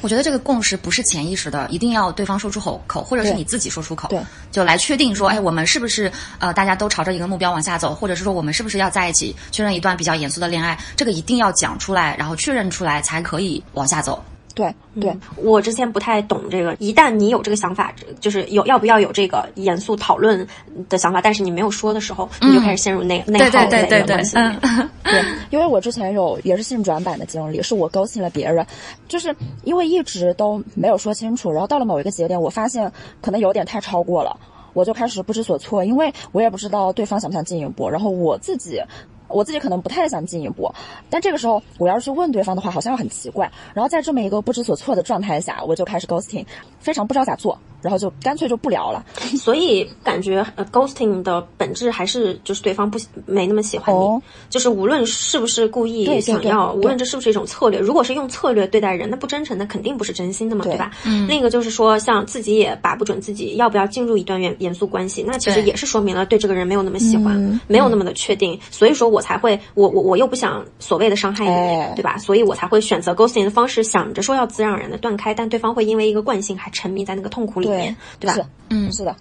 [0.00, 4.18] 我觉得这个共识不是潜意识的，一定要对方说出口口，或者是你自己说出口，对，
[4.50, 14.24] 就来确定说，哎，我们是不是呃大家都朝着一个目标往下走，或者是说我们是不是要在一起确认一段比较严肃的恋爱，这个一定要讲出来，然后确认出来才可以往下走。
[14.56, 20.48] 对对，我之前不太懂这个，一旦你有这个想法，就是有要不要有这个严肃讨论
[20.88, 24.58] 的想法，但是你没有说的时候，你就开始陷入内内对耗类对对对对的关系里面。
[24.62, 28.66] 嗯， 对，因为我之前有也是性转版的经历，是我勾引了别人，
[29.06, 32.90] 就是因为一直都没有说清楚，然后到了某一个节点，我发现
[33.20, 34.34] 可能有点太超过了，
[34.72, 38.80] 我就开始不知所措，因为我也不知道对方想不想进一步，然后我自己。
[39.28, 40.72] 我自己可能不太想进一步，
[41.10, 43.50] 但这个时候我要是去问对方的话，好像又很奇怪。
[43.74, 46.44] 然后在这么一个不知所措的状态下，我就开始 ghosting，
[46.78, 49.04] 非常不知道咋做，然后就干脆就不聊了。
[49.38, 54.20] 所以感觉呃，ghosting 的本质还是就是对方不喜没那么喜欢你，哦
[54.50, 60.90] 就是无论是不是故意对对对想要，对无论这是不是一种策略，如果是用策略对待人，那不真诚，那肯定不是真心的嘛，对对吧？
[61.04, 61.28] 嗯。
[61.28, 72.16] 另一个就是说，像自己也把不准自己要不要进入一段严严肃关系，那其实也是说明了对这个人没有那么喜欢，嗯没有那么的确定，所以说我才会我我我又不想所谓的伤害你，哎对吧？
[72.18, 78.34] 所以我才会选择 ghosting 的方式，想着说要自然而然的断开，但对方会因为一个惯性还沉迷在那个痛苦里面，对吧？
[78.34, 79.14] 是，嗯是的。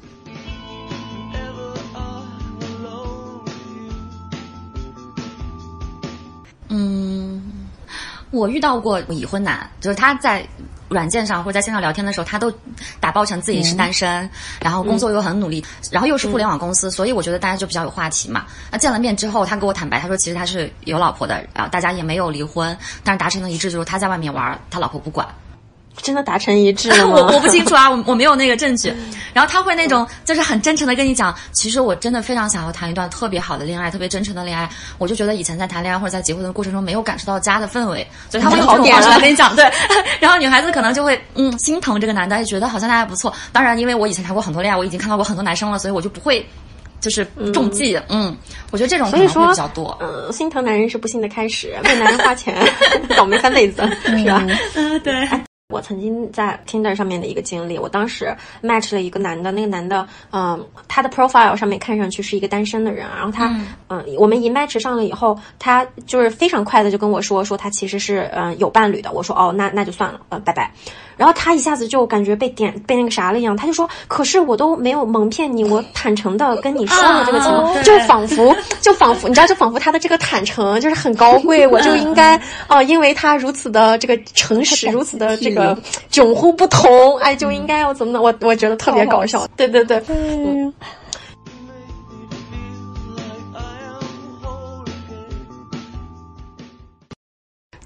[6.68, 7.42] 嗯
[8.32, 10.46] 我遇到过已婚男，就是他在
[10.90, 12.52] 软件上或者在线上聊天的时候，他都
[13.00, 18.46] 打包成自己是单身，然后工作又很努力，然后又是互联网公司，所以我觉得大家就比较有话题嘛。
[18.70, 25.26] 那见了面之后，他给我坦白，他说其实他是有老婆的，然后，大家也没有离婚，但是达成了一致，就是他在外面玩，他老婆不管。
[26.02, 27.14] 真的达成一致了吗？
[27.16, 28.94] 我我不清楚啊，我我没有那个证据。
[29.34, 34.70] 然后他会那种就是很真诚的跟你讲，其实我真的非常想要谈一段特别好的恋爱，特别真诚的恋爱。
[34.98, 39.56] 我就觉得以前在谈恋爱或者在结婚的过程中没有感受到家的氛围，所以他会用这种方式来跟你讲。
[39.56, 39.70] 对，
[40.22, 43.34] 然后女孩子可能就会嗯心疼这个男的，觉得好像他还不错。
[43.52, 46.46] 当然，因为我以前谈过很多恋爱，我已经看到过很多男生了，所以我就不会
[47.02, 48.00] 就是中计。
[48.08, 48.36] 嗯，
[48.72, 49.98] 我觉得这种可能会比较多。
[50.02, 52.56] 嗯，心疼男人是不幸的开始，为男人花钱
[53.18, 54.46] 倒霉三辈子，是吧？
[54.76, 55.28] 嗯，对。
[55.70, 63.52] 我曾经在 Tinder 上面的一个经历，我当时 match 了一个男的，那个男的，嗯，他的 profile 上面看上去是一个单身的人，然后他，
[63.90, 70.72] 嗯，我们一 match 上了以后，他就是非常快的就跟我说，说他其实是嗯有伴侣的，我说哦，那那就算了，呃，拜拜。
[71.18, 85.55] 然后他一下子就感觉被点被那个啥了一样，他就说：“可是我都没有蒙骗你，我坦诚的跟你说了这个情况，就仿佛就仿佛你知道，就仿佛他的这个坦诚就是很高贵，我就应该哦，因为他如此的这个诚实，如此的这个
[86.12, 88.22] 迥乎不同，哎，就应该要怎么的？
[88.22, 90.74] 我我觉得特别搞笑，对对对，嗯。”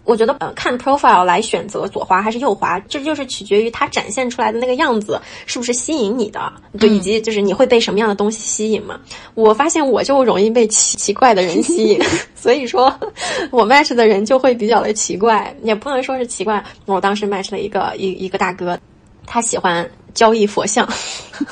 [0.10, 9.00] 我觉得，呃，看 profile 来选择左滑还是右滑，这就是取决于它展现出来的那个样子是不是吸引你的，对，以及就是你会被什么样的东西吸引嘛。
[9.36, 12.02] 我发现我就容易被奇奇怪的人吸引，
[12.34, 12.92] 所以说，
[13.52, 16.64] 我 match 的人就会比较的奇怪，也不能说是奇怪。
[16.88, 18.80] 我当时 match 了一个一一个大哥，
[19.30, 19.90] 他喜欢。
[20.16, 20.86] 交易佛像，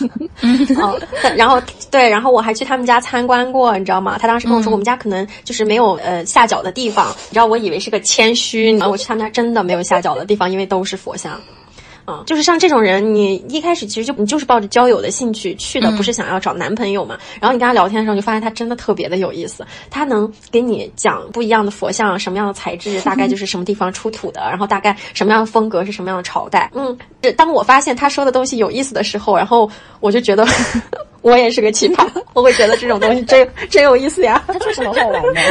[0.82, 1.00] 哦，
[1.38, 1.62] 然后
[1.92, 4.18] 对，然后我还去他们家参观过，你知道吗？
[4.20, 11.40] 他当时跟我说，我们家可能就是没有呃下脚的地方，你知道，我以为是个谦虚，然后我去他们家真的没有下脚的地方，因为都是佛像。
[12.10, 17.18] 嗯，就是像这种人，你一开始其实就你就是抱着交友的兴趣去的，不是想要找男朋友嘛。
[17.42, 26.72] 然后你跟他聊天的时候，就发现他真的特别的有意思，他能给你讲不一样的佛像，什么样的材质，大概就是什么地方出土的， 然后大概什么样的风格是什么样的朝代。
[26.74, 26.98] 嗯，
[27.36, 30.48] 当我发现他说的东西有意思的时候，然后我就觉得
[31.22, 35.44] 我也是个奇葩，我会觉得这种东西真 真有意思呀，他确实很好玩的。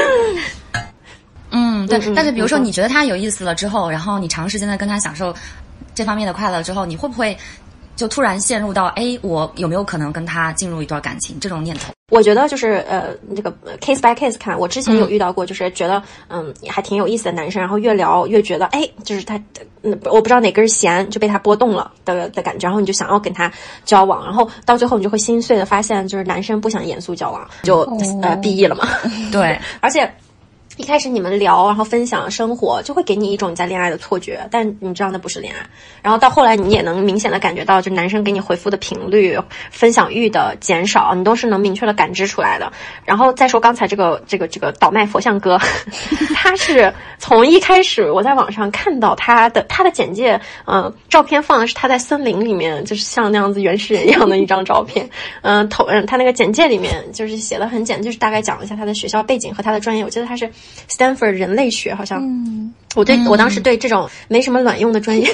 [1.50, 2.00] 嗯，对。
[2.14, 5.34] 但是比如说你觉得他有意思了之后，然后你长时间的跟他享受。
[5.96, 7.36] 这方面的快乐之后，你会不会
[7.96, 11.92] 就突然陷入到哎，我有没有可能跟他进入一段感情这种念头？
[12.12, 14.56] 我觉得就是呃，这个 case by case 看。
[14.56, 19.42] 我之前有遇到过，就是觉得嗯还挺有意思的男生，然后越聊越觉得哎，就是他，
[19.82, 23.50] 嗯，我不知道哪根弦就被他拨动了的的感觉，然后你就想要跟他
[23.86, 27.80] 交往，然后到最后你就会心碎的发现，就是男生不想严肃交往，就
[28.22, 28.86] 呃毕业了嘛。
[29.32, 30.08] 对， 而且。
[30.76, 35.66] 一开始你们聊，然后分享生活，就会给你一种你在恋爱的错觉，但你知道那不是恋爱。
[36.02, 39.38] 然后到后来，你也能明显的感觉到，就男生给你回复的频率、
[39.70, 42.70] 分享欲的减少，你都是能明确的感知出来的。
[43.06, 45.58] 然后再说刚才这个这个这个倒卖佛像哥，
[46.36, 55.08] 他是从一开始我在网上看到他的他的简介，嗯，照片放的是他在森林里面，就是像那样子原始人一样的一张照片，
[55.40, 60.50] 嗯， 头嗯，他那个简介里面就是写的很简，就是大概讲了一下他的学校背景和他的专业，我记得他是。
[60.88, 62.22] Stanford 人类学好像，
[62.94, 65.28] 我对我当时对这种没什么卵用的专业，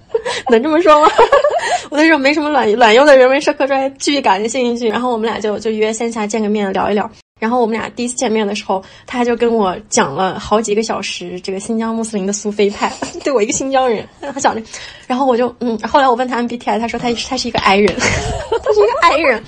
[0.50, 1.08] 能这么说吗？
[1.90, 7.10] 我对这种没什么卵卵用的人文社科专业巨感兴趣，然后我们俩就就约线下见个面聊一聊。
[7.38, 12.90] 然后我们俩第一次见面的时候，他就跟我讲了好几个小时这个新疆穆斯林的苏菲派，
[13.22, 14.62] 对我一个新疆人，他讲的。
[15.06, 19.42] 然后我就嗯，后来我问他 MBTI，他说他他是一个 I 人，他是一个 I 人。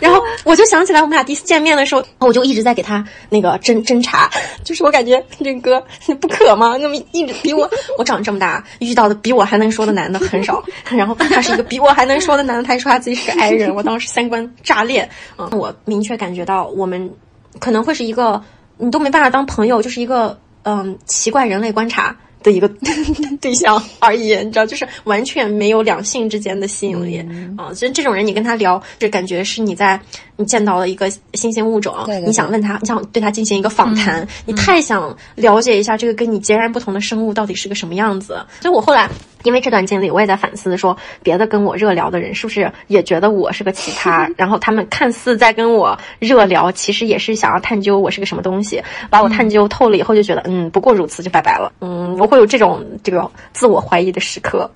[0.00, 4.30] 然后我就想起来我们俩第一次见面的时候，我就一直在给他那个侦侦查，
[4.64, 5.84] 就是我感觉这哥
[6.18, 6.78] 不可吗？
[6.80, 15.06] 那么一直比我我长这么大遇到的比我还能说的男的很少，然后他是一个比我还能说的男的，他还说他自己是个 I 人，我当时三观炸裂。
[15.36, 17.12] 嗯，我明确感觉到我们。
[17.60, 18.42] 可能会是一个
[18.78, 22.68] 你都没办法当朋友，就是一个嗯奇怪人类观察的一个
[23.40, 27.18] 对象而已，你知道，就是完全没有两性之间的吸引力
[27.56, 27.72] 啊。
[27.74, 30.00] 所以这种人，你跟他聊，就感觉是你在
[30.36, 31.94] 你见到了一个新鲜物种，
[32.24, 38.44] 你想问他，你想对他进行一个访谈，你太想了解一下这个跟你截然不同的生物到底是个什么样子。
[38.60, 39.08] 所以我后来。
[39.44, 44.28] 因为这段经历，我也在反思，说别的跟我热聊的人是不是也觉得我是个奇葩？
[44.36, 51.70] 然后他们看似在跟我热聊，其实也是想要探究我是个什么东西，把我探究透了以后，就觉得嗯，不过如此，就拜拜了。
[51.80, 54.68] 嗯，我会有这种这个自我怀疑的时刻。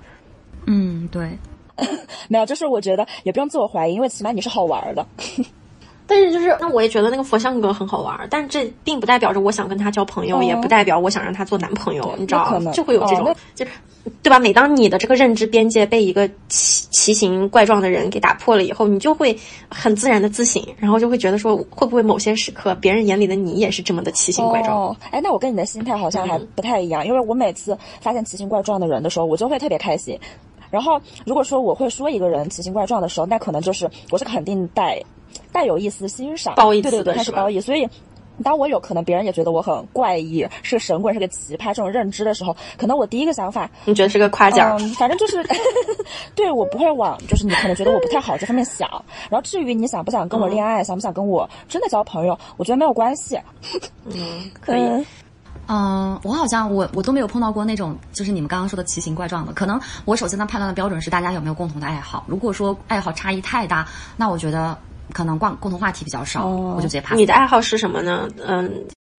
[0.66, 1.37] 嗯，对，
[2.29, 5.05] 没有，就是我觉得也不用自我怀疑，因为起码你是好玩的。
[6.07, 13.71] 但是就是那我也觉得那个佛像哥很好玩，但这并不代表着我想跟他交朋友，哦也不代表我想让他做男朋友，你知道吗就会有这种、哦就是。
[14.23, 14.38] 对吧？
[14.38, 24.74] 每当你的这个认知边界被一个奇奇形怪状的人给打破了以后，你就会很自然的自省，然后就会觉得说，会不会某些时刻别人眼里的你也是这么的奇形怪状？
[24.74, 30.18] 哦，哎，那我跟你的心态好像还不太一样，因为我每次发现奇形怪状的人的时候，我就会特别开心。
[30.71, 35.03] 然后如果说我会说一个人奇形怪状的时候，那可能就是我是肯定带
[35.53, 37.89] 带有一丝欣赏，褒义对对对，他是褒义，所以。
[38.43, 44.79] 当我有可能别人也觉得我很怪异，是个神棍，是个奇葩这种认知的时候，可能我第一个想法，你觉得是个夸奖？
[44.81, 45.45] 嗯，反正就是，
[46.35, 48.89] 对我不会往就是你可能觉得我不太好这方面想。
[49.29, 53.39] 然后至于你想不想跟我恋爱，想不想跟我真的交朋友，我觉得没有关系。
[54.07, 54.81] 嗯，可以。
[54.81, 55.05] 嗯
[55.68, 59.52] 嗯，我好像我我都没有碰到过那种就是你们刚刚说的奇形怪状的。
[59.52, 62.24] 可能我首先的判断的标准是大家有没有共同的爱好。
[62.26, 63.86] 如果说爱好差异太大，
[64.16, 64.76] 那我觉得
[65.12, 67.16] 可能共共同话题比较少，哦我就直接 pass。
[67.16, 68.28] 你的爱好是什么呢？
[68.46, 68.72] 嗯，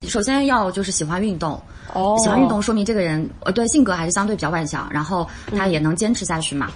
[0.08, 1.62] 首先要就是喜欢运动，
[1.94, 6.68] 哦，喜欢运动说明这个人呃对性格还是相对比较外向，然后他也能坚持下去嘛。
[6.70, 6.74] 嗯，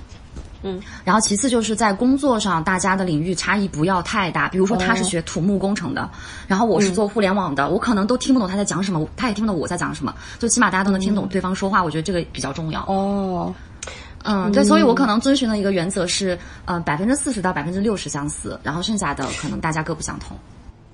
[1.03, 4.49] 然后其次就是在工作上，大家的领域差异不要太大。
[4.49, 6.09] 比如说他是学土木工程的，
[6.47, 12.81] 然后我是做互联网的，我可能都听不懂他在讲什么，他也听不懂我在讲什么，就起码大家都能听懂对方说话，我觉得这个比较重要。
[12.87, 13.53] 哦，
[14.23, 20.35] 嗯，对，所以我可能遵循的一个原则是，呃，百分之四十到百分之六十相似，然后剩下的可能大家各不相同。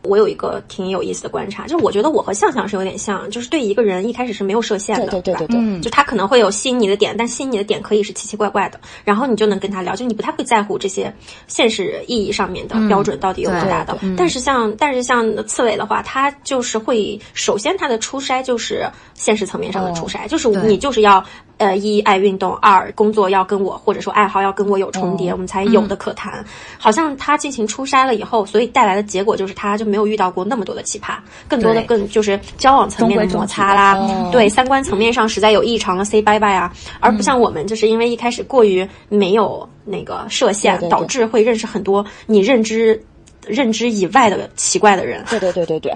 [0.03, 5.81] 我有一个挺有意思的观察，就是我觉得我和向向是有点像，就是对一个人一开始是没有设限的，对对对对对，嗯。
[5.81, 11.13] 就他可能会有吸引你的点，但吸引你的点可以是奇奇怪怪的，然后你就能跟他聊，就你不太会在乎这些
[11.47, 13.97] 现实意义上面的标准到底有多大的。
[14.17, 21.23] 但是像但是像刺猬的话，他就是会首先他的初筛就是现实层面上的初筛，就是你就是要。
[21.61, 26.43] 呃，一爱运动，二工作要跟我或者说爱好要跟我有重叠，我们才有的可谈。
[26.79, 33.95] 好像他进行初筛了以后，所以带来的结果就是他就没有遇到过那么多的奇葩，更多的更就是交往层面的摩擦啦，
[34.31, 42.99] 对三观层面上实在有异常了，say bye bye 啊，而不像我们就是因为一开始过于没有那个设限，对对对导致会认识很多你认知
[43.45, 45.23] 认知以外的奇怪的人。
[45.29, 45.95] 对对对对对。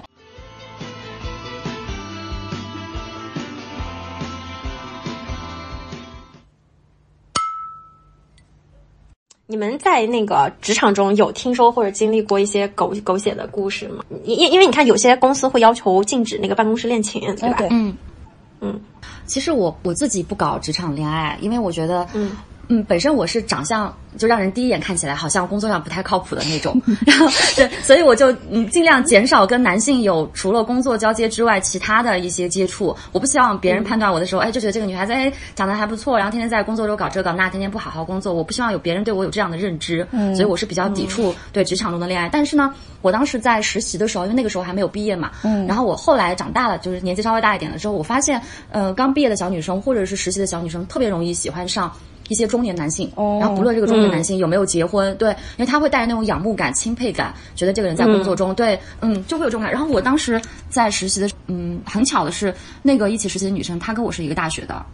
[9.48, 14.04] 你们在那个职场中有听说或者经历过一些狗狗血的故事吗？
[14.24, 17.56] 因因因为你看，有些公司会要求禁止那个办公室恋情，对吧？
[17.58, 17.96] 对嗯
[18.60, 18.80] 嗯，
[19.26, 22.32] 其实我我自己不搞职场恋爱，因为我觉得，嗯
[22.68, 32.96] 嗯，本身我是长相就让人第一眼看起来好像工作上不太靠谱的那种， 然后对，所以我就嗯尽量减少跟男性有除了工作交接之外其他的一些接触。
[33.12, 38.32] 我不希望别人判断我的时候，哎，就觉得这个女孩子哎长得还不错，然后天天在工作中搞这搞那，天天不好好工作。
[38.32, 42.28] 我不希望有别人对我有这样的认知，所以我是比较抵触对职场中的恋爱。
[42.28, 48.40] 但是呢，我当时在实习的时候，因为那个时候还没有毕业嘛，嗯，然后我后来长大了，就是年纪稍微大一点了之后，我发现，
[48.70, 51.92] 呃，刚毕业的小女生或者是实习的小女生，特别容易喜欢上。
[52.28, 53.38] 一些中年男性，哦。
[53.40, 59.70] 然后不论这个中年男性有没有结婚，对，因为他会带着那种仰慕感、钦佩感，觉得这个人在工作中，对，嗯，就会有这种感。
[59.70, 64.84] 然后我当时在实习的，嗯，很巧的是，那个一起实习的女生，她跟我是一个大学的，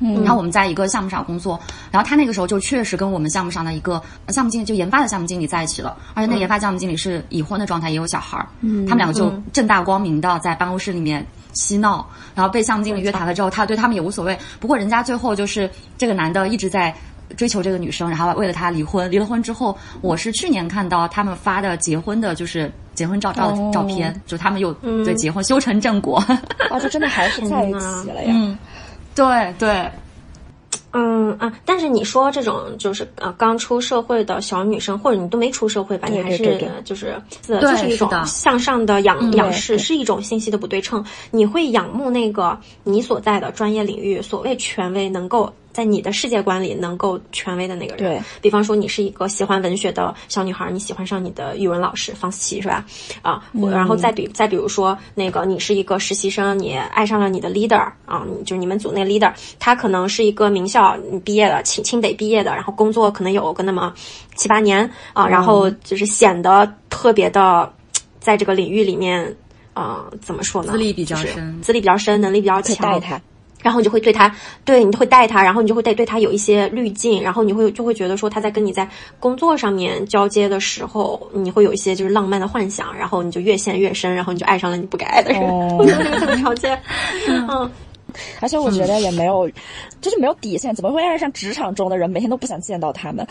[0.00, 1.58] 嗯，然后我们在一个项目上工作，
[1.90, 11.26] 然后她那个时候就确实跟我们项目上的一个呃项目经理，就研发的项目经理在一起了，而且那研发项目经理是已婚的状态，也有小孩儿，嗯，他们两个就正大光明的在办公室里面。
[11.56, 14.38] 嬉闹，然后被项目经理约谈了之后，他对他们也无所谓。
[14.60, 16.94] 不过人家最后就是这个男的一直在
[17.36, 19.10] 追求这个女生，然后为了她离婚。
[19.10, 24.72] 离了婚之后，我是去年看到他们发的结婚的，就是结婚照照、的照片，就他们又
[25.04, 26.22] 对结婚修成正果。
[26.70, 28.30] 哦，就真的还是在一起了呀。
[28.32, 28.56] 嗯，
[29.14, 29.90] 对对，
[30.96, 36.38] 嗯啊，但是你说这种就是呃刚出社会的小女生，或者你都没出社会吧，你还是
[36.84, 37.14] 就是
[37.46, 41.04] 是就是一种向上的仰仰视，是一种信息的不对称。
[41.30, 45.52] 你会仰慕那个你所在的专业领域所谓权威能够。
[45.76, 52.86] 在你的世界观里能够权威的那个人，对比方说你是一个喜欢文学的小女孩，你喜欢上你的语文老师方思琪是吧？
[53.20, 63.92] 啊，嗯然后再比再比如说那个你是一个实习生，你爱上了你的 leader 啊，就是你们组那 leader，他可能是一个名校毕业的，清清北毕业的，然后工作可能有个那么
[64.34, 67.70] 七八年啊，然后就是显得特别的
[68.18, 69.36] 在这个领域里面。
[69.76, 70.72] 呃，怎么说呢？
[70.72, 73.20] 资历比较深资历比较深，能力比较强，带他。
[73.66, 74.32] 然后你就会对他，
[74.64, 78.88] 对你就会带他，然后你就会对对他有一些滤镜，然后你会就会觉得说他在跟你在
[79.18, 85.42] 工作上面交接的时候，你会有一些就是浪漫的幻想，然后你就越陷越深，然后你就爱上了你不该爱的人。
[85.42, 86.80] 哦我觉得这个条件，
[87.26, 87.68] 嗯，
[88.38, 89.50] 而且我觉得也没有，
[90.00, 93.26] 就是没有底线，怎么会爱上职场中的人每天都不想见到他们？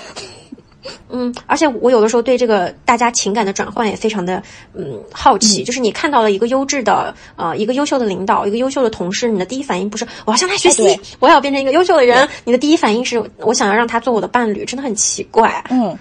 [1.10, 4.42] 嗯，而且我有的时候对这个大家情感的转换也非常的
[4.74, 15.64] 嗯好奇，就是你看到了一个优质的呃一个优秀的领导，一个优秀的同事，你的第一反应不是我要向他学习，我要变成一个优秀的人，你的第一反应是我想要让他做我的伴侣，真的很奇怪。
[15.70, 15.98] 嗯，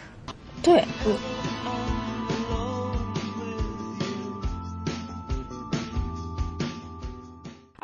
[0.62, 1.14] 对，嗯。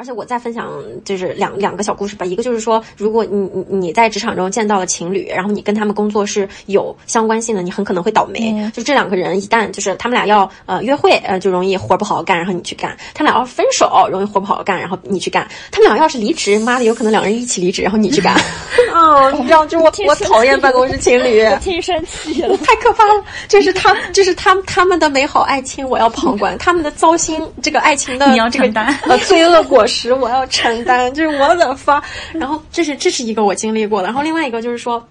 [0.01, 0.73] 而且我再分享
[1.05, 8.71] 就是两两个小故事吧，一个就是说，如果你你你在职场中见到了情侣，然后你跟他们工作是有相关性的，你很可能会倒霉。
[8.73, 18.35] 就这两个人一旦就是他们俩要呃约会，呃就容易活不好好干，然后你去干；他们俩要分手，容易活不好好干，然后你去干；他们俩要是离职，妈的，有可能两个人一起离职，然后你去干。
[18.95, 23.23] 哦，你知道，就是我 我讨厌办公室情侣， 挺生气了，太可怕了。
[23.49, 29.87] 这是他，这是他他们的美好爱情，我要旁观；他们的糟心，这个爱情的你要承担呃罪恶果。
[29.91, 32.03] 时我要承担，就是我的发。
[32.33, 34.07] 然后这是这是一个我经历过的。
[34.07, 35.07] 然后另外一个就是说，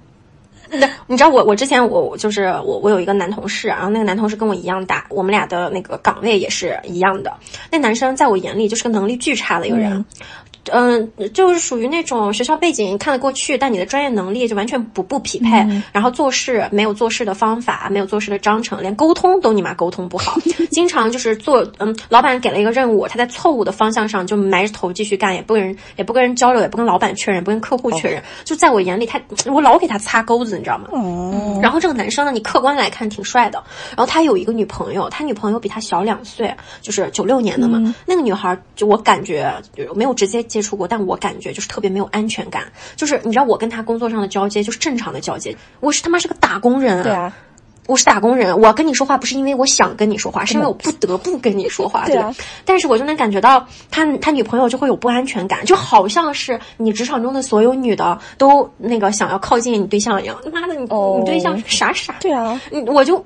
[0.71, 7.31] 那你知道我我之前我就是我我有一个男同事，然后那个男同事跟我一样大，我们俩的那个岗位也是一样的。
[7.69, 9.93] 那男生在我眼里就是个能力巨差的一个人。
[9.93, 10.05] 嗯，
[11.33, 15.49] 就是属于那种学校背景看得过去，但你的专业能力就完全不不匹配。
[15.91, 20.37] 然后做事没有做事的方法，没有做事的章程，连沟通都你妈沟通不好。
[20.71, 28.21] 经常就是做，嗯，老板给了一个任务，他在错误的方向上就埋着头继续干，也不跟人也不跟人交流，也不跟老板确认，不跟客户确认。
[28.43, 30.89] 就在我眼里，他我老给他擦钩子，你知道吗？
[30.91, 31.59] 哦。
[31.61, 33.61] 然后这个男生呢，你客观来看挺帅的。
[33.95, 37.95] 然后他有一个女朋友，他女朋友比他小两岁，就是九六年的嘛。
[38.05, 39.51] 那个女孩就我感觉
[39.95, 42.63] 没有直接接触过，但我感觉就是特别没有安全感。
[42.97, 45.55] 就是你知道，我跟他工作上的交接就是正常的交接。
[45.79, 47.33] 我是他妈是个打工人，对啊，
[47.87, 48.59] 我是打工人。
[48.59, 52.33] 我跟你说话不是因为我想跟你说话，是因为我不得不跟你说话，对吧？
[52.65, 60.35] 但是我就能感觉到他他女朋友就会有不安全感，就好像是你职场中的所有女的都那个想要靠近你对象一样。
[60.51, 62.15] 妈的，你你对象傻傻？
[62.19, 63.23] 对啊，我就。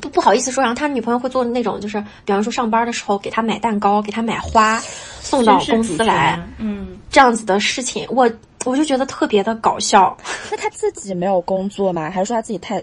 [0.00, 4.80] 不不好意思说，然后他女朋友会做那种，就是比方说上班的时候给他买蛋糕，给他买花，
[5.20, 8.30] 送到公司来，嗯，这样子的事情，我
[8.64, 10.16] 我就觉得特别的搞笑。
[10.50, 12.10] 那他自己没有工作吗？
[12.10, 12.82] 还是说他自己太？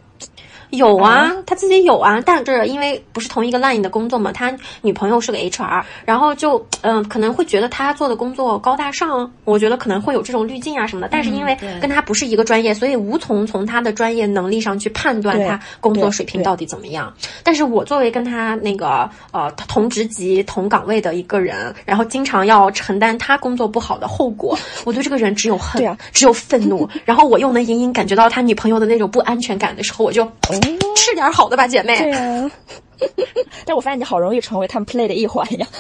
[0.71, 11.09] 有啊，他自己有啊，但是因为不是同一个 line 的工作嘛，他女朋友是个 HR，然后就嗯可能会觉得他做的工作高大上，我觉得可能会有这种滤镜啊什么的。
[11.09, 17.13] 但是因为跟他不是一个专业，所以无从从他的专业能力上去判断他工作水平到底怎么样。
[17.43, 26.87] 但是我作为跟他那个呃同职级同岗位的一个人，然后经常要承担他工作不好的后果， 我对这个人只有恨，只有愤怒。
[27.05, 30.27] 然后我又能隐隐感觉到他女朋友的那种不安全感的时候，我就。
[30.95, 31.97] 吃点好的吧，姐妹。
[31.97, 32.51] 对呀，
[33.65, 35.67] 但我发现你好容易成为他们 play 的一环呀。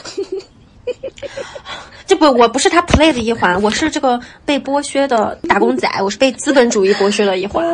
[2.05, 7.65] 这不，我不是他 play 的一环，我是这个被剥削的打工仔，我是被资本主义剥削的一环。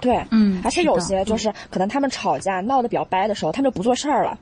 [0.00, 4.36] 对，嗯，而且有些就是可能他们吵架闹得比较掰的时候，他们就不做事儿了。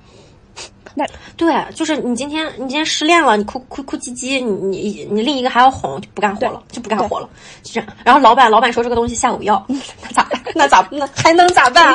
[0.95, 1.05] 那
[1.37, 7.29] 对，就是你今天你今天失恋了，你哭哭哭唧唧，你你你另一个还要哄，就不干活了，就不干活了，
[7.63, 7.89] 就这样。
[8.05, 10.43] 然后老板老板说这个东西下午要， 那咋办？
[10.55, 11.95] 那咋那还能咋办？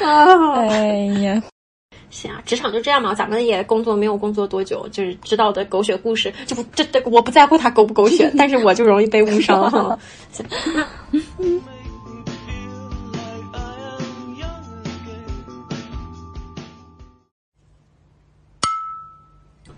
[0.00, 1.42] 啊， 哎呀，
[2.10, 9.98] 行啊，职场就这样嘛，咱们也工作没有工作多久，就是知道的狗血故事，就不这这我不在乎他狗不狗血，但是我就容易被误伤哈。
[10.30, 10.86] 行，那。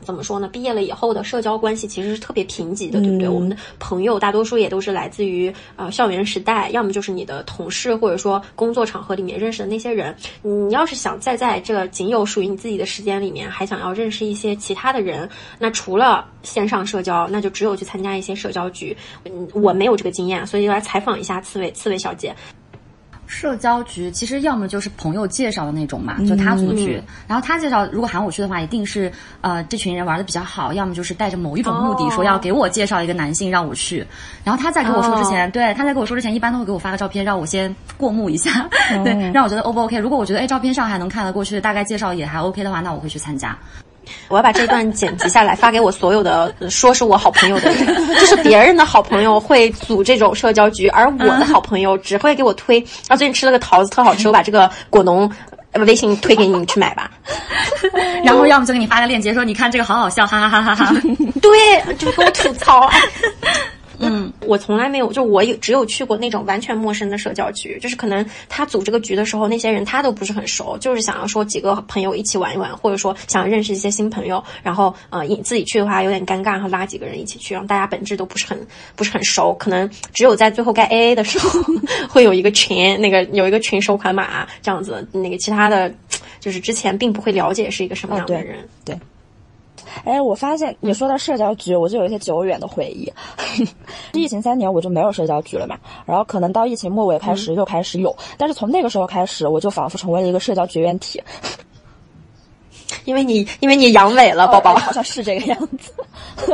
[0.05, 0.48] 怎么说呢？
[0.48, 3.28] 毕业了以后的社交关系其实是特别贫瘠的，对不对？
[3.28, 10.14] 我们的朋友大多数也都是来自于呃校园时代，要么就是你的同事，或者说工作场合里面认识的那些人。
[10.42, 15.28] 你要是想再在这仅有属于你自己的时间里面，还想要认识一些其他的人，
[15.59, 18.96] 那除了线上社交，那就只有去参加一些社交局。
[19.24, 22.34] 嗯，我没有这个经验，所以来采访一下刺猬刺猬小姐。
[23.27, 27.03] 社交局其实要么就是朋友介绍的那种嘛，就他组局。
[27.27, 29.11] 然后他介绍，如果喊我去的话，一定是
[29.41, 34.07] 呃这群人玩的比较好，要么就是带着某一种目的，说要给我介绍一个男性让我去。
[34.45, 38.68] 然后他在跟我说之前，对他在跟我说之前，一般都会给我发个照片，让我先过目一下，
[39.05, 39.99] 对，让我觉得 O 不 OK。
[39.99, 43.57] 如果我觉得哎照片上还能看得过去，大概介绍也还 OK 的话，那我会去参加。
[44.28, 47.86] 我要把这段剪辑下来，发给我所有的说是我好朋友的人。
[48.20, 52.80] 就是别人的好朋友会组这种社交局，而我的好朋友只会给我推。
[53.09, 55.30] 啊，最近吃了个桃子，特好吃，我把这个果农
[55.86, 57.11] 微信推给你，你去买吧。
[58.24, 60.94] 然后要么就给你发个链接，说你看这个好好笑，哈哈哈哈哈。
[61.42, 62.90] 对，就给我吐槽。
[64.09, 78.59] 嗯，我从来没有，就我有只有去过那种完全陌生的社交局，就是可能他组这个局的时候，那些人他都不是很熟，就是想要说几个朋友一起玩一玩，或者说想认识一些新朋友，然后呃，你自己去的话有点尴尬，然后拉几个人一起去，然后大家本质都不是很
[78.96, 81.61] 不是很熟，可能只有在最后该 A A 的时候
[82.09, 85.92] 会有一个群，那个有一个群收款码这样子，那个其他的，
[86.40, 88.98] 就是之前并不会了解是一个什么样的人，对。
[90.05, 93.12] 哎，我发现你说到社交局，我就有一些久远的回忆。
[94.12, 101.22] 疫情三年我就没有社交局了嘛，然后可能到疫情末尾开始又开始有，但是从那个时候开始，我就仿佛成为了一个社交绝缘体。
[103.05, 105.92] 因为你因为你阳痿了，宝宝好像是这个样子。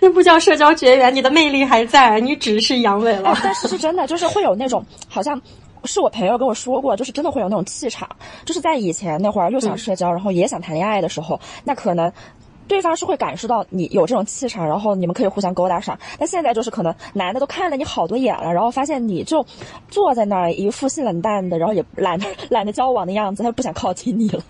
[0.00, 3.36] 那不叫社交绝缘，你的魅力还在，你只是阳痿了。
[3.42, 5.40] 但是是真的，就是会有那种好像。
[5.86, 8.08] 是我朋友跟我说过，就是真的会有那种气场，
[8.44, 12.10] 就是在以前那会儿又想社交，然后也想谈恋爱的时候，那可能
[12.66, 15.98] 对方是会感受到你有这种气场，然后你们可以互相勾搭上。
[16.18, 19.44] 但现在就是可能男的都看了你好多眼了，然后发现你就
[19.90, 24.42] 坐在那儿一副性冷淡的，然后也懒得 懒得交往的样子，他就不想靠近你了。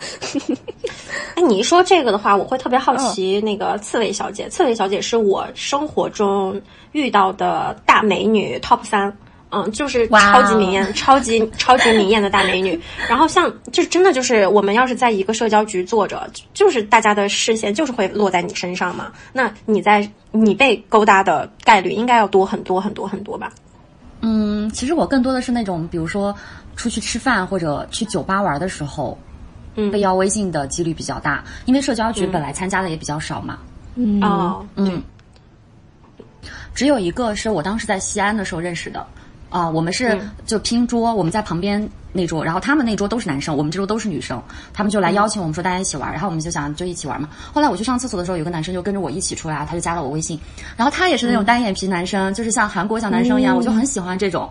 [1.35, 4.49] 哎，你一说这个的话，我会特别好奇那个刺猬小姐。
[4.49, 6.61] 刺猬小姐是我生活中
[6.93, 9.12] 遇到的大美女 top 三。
[9.55, 12.80] 嗯，就是超级明艳、超级超级明艳的大美女。
[13.09, 19.12] 然后像，就真的就是我们要是在一个社交局坐着，就是大家的视线就是会落在你身上嘛。
[19.32, 23.52] 那你在你被勾搭的概率应该要多很多很多很多吧？
[24.22, 26.34] 嗯，其实我更多的是那种，比如说
[26.76, 29.18] 出去吃饭或者去酒吧玩的时候，
[29.76, 33.59] 嗯，被要微信的几率比较大，因为社交局本来参加的也比较少嘛。
[33.96, 35.02] 嗯哦，嗯，
[36.74, 39.07] 只有一个是我当时在西安的时候认识的。
[39.55, 44.42] 啊，我们是就拼桌，我们在旁边那桌，然后他们那桌都是男生，我们这桌都是女生，
[44.72, 47.28] 他们就来邀请我们说大家一起玩，然后我们就想就一起玩嘛。
[47.52, 50.36] 后来我去上厕所的时候，有个男生就跟着我一起出来，他就加了我微信，
[50.76, 54.50] 然后他也是那种单眼皮男生，就是像韩国小男生一样，我就很喜欢这种。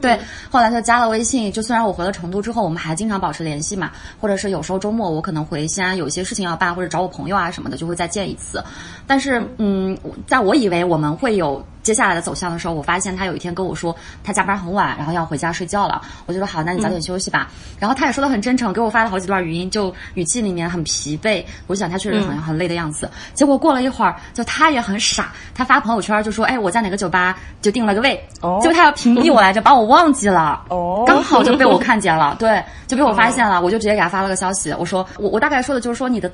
[0.00, 0.16] 对，
[0.48, 8.62] 后来就加了微信，就虽然我回了成都之后，我们还经常保持联系嘛，或者是有时候周末我可能回西安有一些事情要办，或者找我朋友啊什么的，就会再见一次。
[9.08, 11.60] 但是，嗯，在我以为我们会有。
[11.82, 16.02] 接下来的走向的时候，我发现他有一天跟我说他加班很晚，然后要回家睡觉了。
[16.26, 17.48] 我就说好，那你早点休息吧。
[17.78, 21.44] 然后他也说的很真诚，给我发了好几段语音，就语气里面很疲惫。
[21.66, 23.10] 我想他确实好像很累的样子。
[23.34, 28.22] 结果过了一会儿，就他也很傻，他发朋友圈就说：“哎，我在哪个酒吧就定了个位。”
[28.60, 30.62] 结果他要屏蔽我来着，把我忘记了。
[30.68, 33.60] 哦，刚好就被我看见了，对，就被我发现了。
[33.62, 36.30] 我就直接给他发了个消息，我说我我大概说的就是说你的，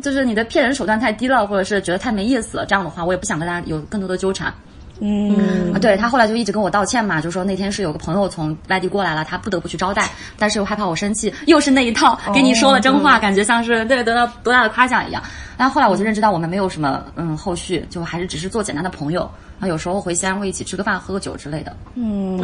[0.00, 2.66] 就是你的骗人手段太低了，或者是觉得太没意思了。
[2.66, 4.52] 这样的话，我也不想跟他有更多的纠缠。
[4.98, 15.22] 嗯，对他后来就一直跟我道歉嘛，就说那天是有个朋友从外地过来了，他不得不去招待，但是又害怕我生气，又是那一套，给你说了真话，感觉像是对得到多大的夸奖一样。
[15.58, 19.20] 但后后来我就认知到我们没有什么嗯后续，就还是只是做简单的朋友，
[19.58, 21.76] 然后有时候回西安会一起吃个饭、喝个酒之类的。
[21.94, 22.40] 嗯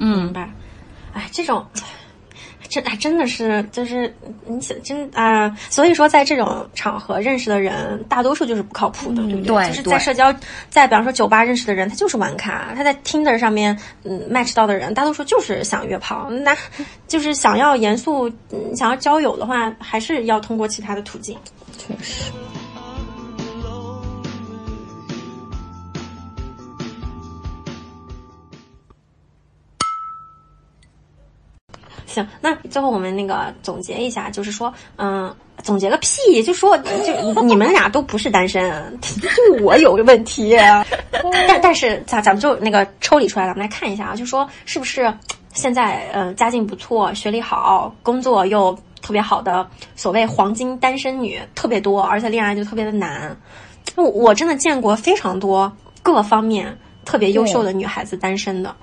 [0.00, 0.50] 嗯，明白。
[1.12, 1.64] 哎，这种。
[2.68, 4.12] 这还真的是，就是
[4.46, 9.68] 你想真啊，所以说在这种场合认识的人，大多数就是不靠谱的，对不对？
[9.68, 10.34] 就是在社交，
[10.70, 16.28] 在比方说酒吧认识的人，他就是玩咖；他在 Tinder 上面嗯 match 到的人，大多数就是想约炮。
[16.30, 16.56] 那
[17.06, 18.30] 就是想要严肃，
[18.74, 21.38] 想要交友的话，还是要通过其他的途径。
[21.78, 22.30] 确实。
[32.14, 40.56] 行，那最后我们那个总结一下，就是说，嗯，总结个屁，就说就你们俩都不是单身， 就我有个问题，
[41.48, 45.12] 但但是咱咱们就那个抽离出来，咱们来看一下啊，就说是不是
[45.52, 53.36] 现在呃家境不错，学历好，工作又特别好的所谓黄金单身女特别多，而且恋爱就特别的难。
[53.96, 55.70] 我我真的见过非常多
[56.02, 58.74] 各方面特别优秀的女孩子单身的。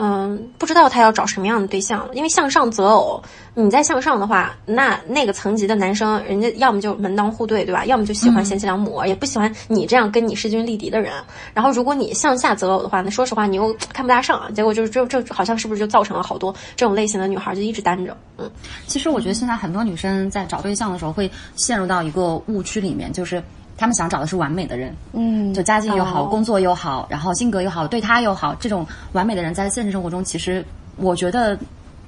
[0.00, 3.20] 嗯，不知道他要找什么样的对象了，因为向上择偶，
[3.54, 7.84] 你在向上的话，那那个层级的男生，人家要么就门当户对，对吧？
[7.84, 11.12] 要么就喜欢贤妻良母，也不喜欢你这样跟你势均力敌的人。
[11.52, 18.16] 然后，如果你向下择偶的话，那说实话，你又 看不大上，结果就是这这好像是不是就造成了好多这种类型的女孩就一直单着？
[18.36, 18.48] 嗯，
[18.86, 23.42] 其实我觉得现在很多女生在找对象的时候会陷入到一个误区里面，就是。
[23.78, 30.64] 他们想找的是完美的人，嗯，就家境又好，工作又好，然后性格又好，对他又好，这种完美的人在现实生活中，其实
[30.96, 31.56] 我觉得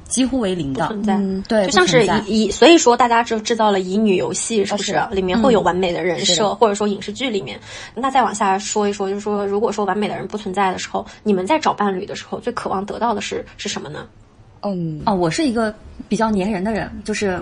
[0.09, 1.16] 几乎为零的存在。
[1.49, 5.01] 对，就像是以以，所以说大家就制造了乙女游戏，是不是？
[5.12, 7.57] 里面会有完美的人设，或者说影视剧里面。
[7.95, 14.07] 那再往下说一说，就是说，如果说完美的人不存在的时候，你们在找伴侣的时候，最渴望得到的是是什么呢？
[14.62, 15.73] 嗯，哦，我是一个
[16.09, 17.41] 比较粘人的人，就是。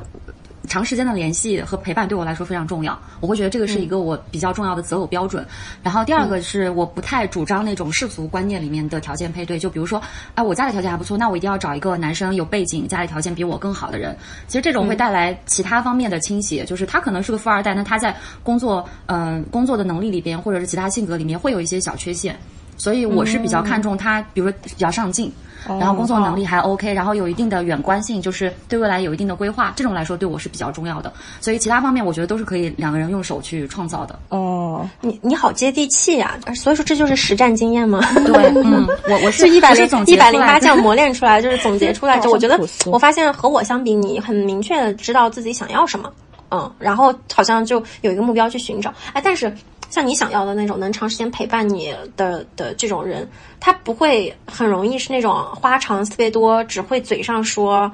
[0.66, 5.46] 长时间的联系和陪伴对我来说非常重要，我会觉得这个是一个我比较重要的择偶标准。
[5.82, 10.02] 然后第二个是我不太主张那种世俗观念里面的条件配对，就比如说，
[10.34, 14.16] 哎，我家里条件还不错，那我一定要找一个男生有背景、家里条件比我更好的人。
[14.46, 22.36] 其实这种会带来其他方面的倾斜，就是他可能是个富二代，那他在工作，嗯，工作的能力里边或者是其他性格里面会有一些小缺陷，
[22.76, 25.32] 所以我是比较看重他，比如说比较上进。
[25.66, 31.12] 然后工作能力还 OK，然后有一定的远观性，就是对未来有一定的规划，这种来说对我是比较重要的。
[31.40, 34.18] 所以其他方面我觉得都是可以两个人用手去创造的。
[34.30, 36.36] 哦，你你好接地气呀！
[36.54, 38.00] 所以说这就是实战经验吗？
[38.24, 38.34] 对，
[38.64, 42.18] 嗯，我我是一百零一百零八这样磨练出来，就是总结 出来。
[42.18, 46.10] 就我觉得，我发现和我相比，你很明确的知道自己想要什么，
[46.50, 48.92] 嗯，然后好像就有一个目标去寻找。
[49.12, 49.52] 哎，但是。
[49.90, 53.28] 像你想要的那种能长时间陪伴你的的这种人，
[53.58, 57.90] 他不会很容易是那种花长特别多，只会嘴上说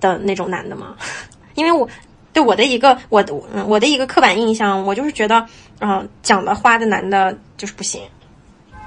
[0.00, 0.94] 的那种男的吗？
[1.54, 1.88] 因为我
[2.32, 3.34] 对我的一个我的
[3.66, 5.44] 我的一个刻板印象，我就是觉得，
[5.80, 8.00] 嗯，讲的花的男的就是不行。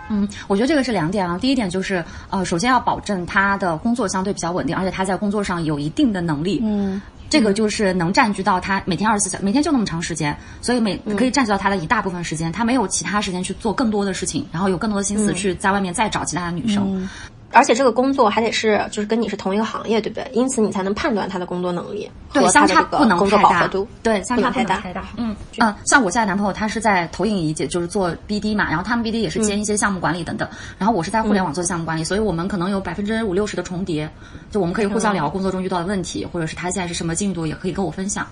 [0.10, 1.38] 嗯，我觉得这个是两点啊。
[1.38, 6.60] 第一点就是，呃，首先要保证他的工作相对比较稳定，而且他在工作上有一定的能力。
[6.64, 7.02] 嗯。
[7.32, 17.08] 这个就是能占据到他每天二十四小，每天就那么长时间，所以每可以占据到他的一大部分时间，他没有其他时间去做更多的事情，然后有更多的心思去在外面再找其他的女生。
[17.52, 20.30] 而且这个工作还得是，就是跟你是同一个行业，对不对？
[20.34, 23.68] 因此你才能判断他的工作能力对，相差不能太大。
[24.02, 25.04] 对，相差太大。
[25.18, 30.48] 嗯嗯，像我现在男朋友，他是在投影仪界，就是做 BD 嘛，然后他们 BD 也是兼一些项目管理等等。
[30.78, 34.10] 然后我是在互联网做项目管理，所以我们可能有百分之五六十的重叠，
[34.50, 38.26] 就我们可以互相聊工作中遇到的问题，或者是他现在是什么进度，也可以跟我分享。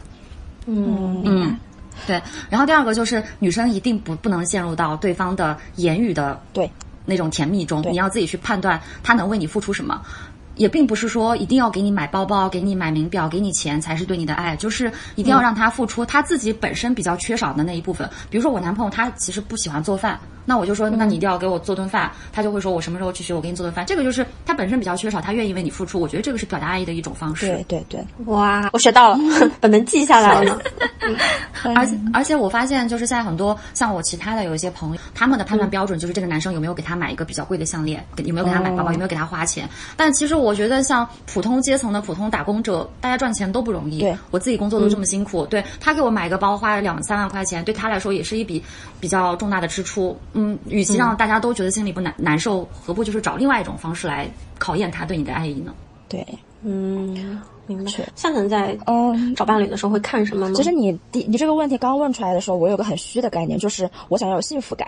[0.66, 1.58] 嗯嗯，
[2.08, 2.22] 对。
[2.50, 6.72] 然后第二个就是女生一定不不能陷入到对方的言语的对。
[7.10, 10.02] 那种甜蜜中，你要自己去判断他能为你付出什么，
[10.56, 18.10] 也并不是说一定要给你买包包、给你买名表、给你钱才是对你的爱，就是一定要让他付出他自己本身比较缺少的那一部分。
[18.30, 20.20] 比如说我男朋友他其实不喜欢做饭。
[20.46, 22.12] 那我就说，那你一定要给我做顿饭。
[22.32, 23.86] 他就会说，我什么时候去学，我给你做顿饭。
[23.86, 26.00] 这个就是他本身比较缺少，他愿意为你付出。
[26.00, 27.48] 我觉得这个是表达爱意的一种方式。
[27.48, 29.20] 对对对，哇，我学到了，
[29.60, 30.60] 本能记下来了。
[31.76, 39.68] 而且而且我发现，就是现在很多像我其他的有一些朋友，他们的判断标准就是这个男生有没有给他买一个比较贵的项链，有没有给他买包包，有没有给他花钱。
[39.98, 44.00] 但其实我觉得，像普通阶层的普通打工者，大家赚钱都不容易。
[44.00, 48.64] 对，我自己工作都这么辛苦，对他给我买个包花了两三万块钱，对他来说也是一笔
[49.00, 50.18] 比较重大的支出。
[50.34, 55.74] 嗯，与其让大家都觉得心里不难难受，何不就是找另外一种方式来考验他对你的爱意呢？
[56.08, 56.26] 对，
[56.64, 57.92] 嗯，明白。
[58.16, 60.54] 夏晨在嗯找伴侣的时候会看什么吗？
[60.56, 64.88] 其实你第你这个问题刚问出来的时候，我有个很虚的概念，就是我想要有幸福感。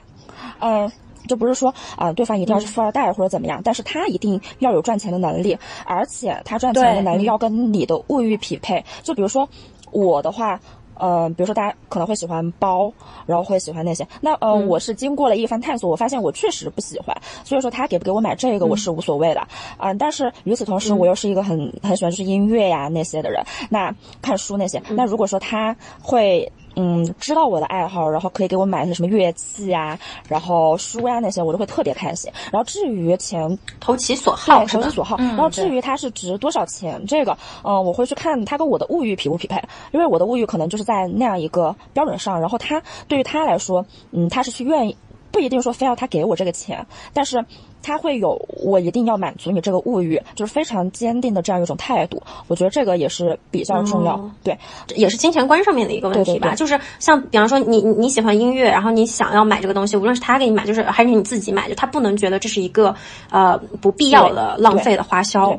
[0.60, 0.92] 呃，
[1.28, 8.84] 就不是说啊，对方一定要是富二代或者怎么样，但是他一定要有赚钱的能力，而且他赚钱的能力要跟你的物欲匹配。
[9.02, 9.50] 就比如说
[9.92, 10.60] 我的话。
[11.00, 12.92] 嗯，比如说大家可能会喜欢包，
[13.26, 14.08] 然后会喜欢那些。
[14.20, 17.16] 那呃，我是经过了一番探索，我发现我确实不喜欢。
[17.44, 19.48] 所以说他给不给我买这个，我是无所谓的。
[19.78, 23.44] 嗯，但是与此同时，我又是一个很很喜欢就是音乐呀那些的人。
[23.70, 26.52] 那看书那些，那如果说他会。
[26.76, 29.98] 嗯，知道我的爱好，然后可以给我买些什么乐器呀，
[30.28, 32.32] 然后书呀那些，我就会特别开心。
[32.52, 35.18] 然后至于钱，投其所好，投其所好。
[35.18, 39.62] 然后至于它是值多少钱，这个，嗯，我会去看它跟我的物欲匹不匹配，
[39.92, 44.96] 因为我的物欲可能就是在那样一个标准上，然后他对于他来说，嗯，他是去愿意，
[45.32, 47.44] 不一定说非要他给我这个钱，但是。
[47.82, 52.22] 他会有我一定要满足你这个物欲，就是非常坚定的这样一种态度。
[52.48, 54.58] 我觉得这个也是比较重要，对，
[54.96, 56.56] 也是金钱观上面的一个问题吧。
[56.56, 62.96] 就是像比方说你你喜欢音乐，然后你想要买这个东西，无论是他给你买，就是还是你自己买，就他不能觉得这是一个
[63.30, 65.50] 呃不必要的浪费的花销。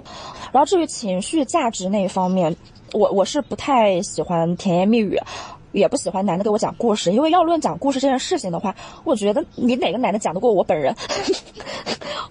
[0.53, 2.55] 然后至于情绪价值那一方面，
[2.93, 5.19] 我我是不太喜欢甜言蜜语。
[5.73, 10.95] 也不喜欢男的给我讲故事，因为要论讲故事这件事情的话，我觉得你哪个男的讲得过我本人？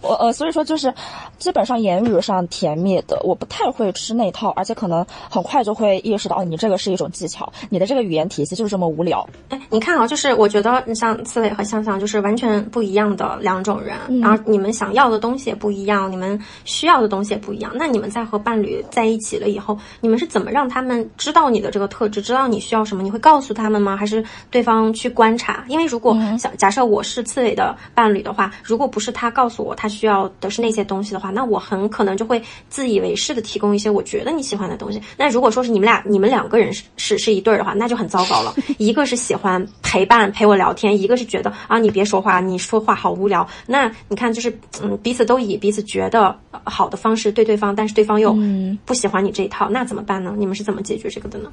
[0.01, 0.91] 我呃，所以说就是
[1.37, 9.27] 基本上言语上甜蜜的，我不太会吃那套，而且可能很快就会意识到你这个是一种技巧，你的这个语言体系就是这么无聊。
[9.49, 17.71] 哎，你看啊，就是我觉得你像刺猬和香香就是完全不一样的两种人，然后你们想要的东西也不一样，你们需要的东西也不一样。
[17.75, 23.03] 那你们在和伴侣在一起了以后，你们是怎么让他们知道你的这个特质，知道你需要什么？
[23.03, 23.95] 你会告告诉他们吗？
[23.95, 25.63] 还是对方去观察？
[25.69, 35.01] 因为如果想假设我是刺猬的伴侣的话，如果不是他告诉我他需要的是那些东西的话，那我很可能就会自以为是的提供一些我觉得你喜欢的东西。
[35.15, 38.53] 那如果说是你们俩你们两个人是是是一对儿的话，那就很糟糕了。
[38.77, 43.47] 一个是喜欢陪伴陪我聊天，一个是觉得啊你别说话，你说话好无聊。
[43.65, 44.53] 那你看就是
[44.83, 48.35] 嗯彼此都以彼此觉得好的方式对对方，但是对方又
[48.83, 50.35] 不喜欢你这一套，那怎么办呢？
[50.37, 51.49] 你们是怎么解决这个的呢？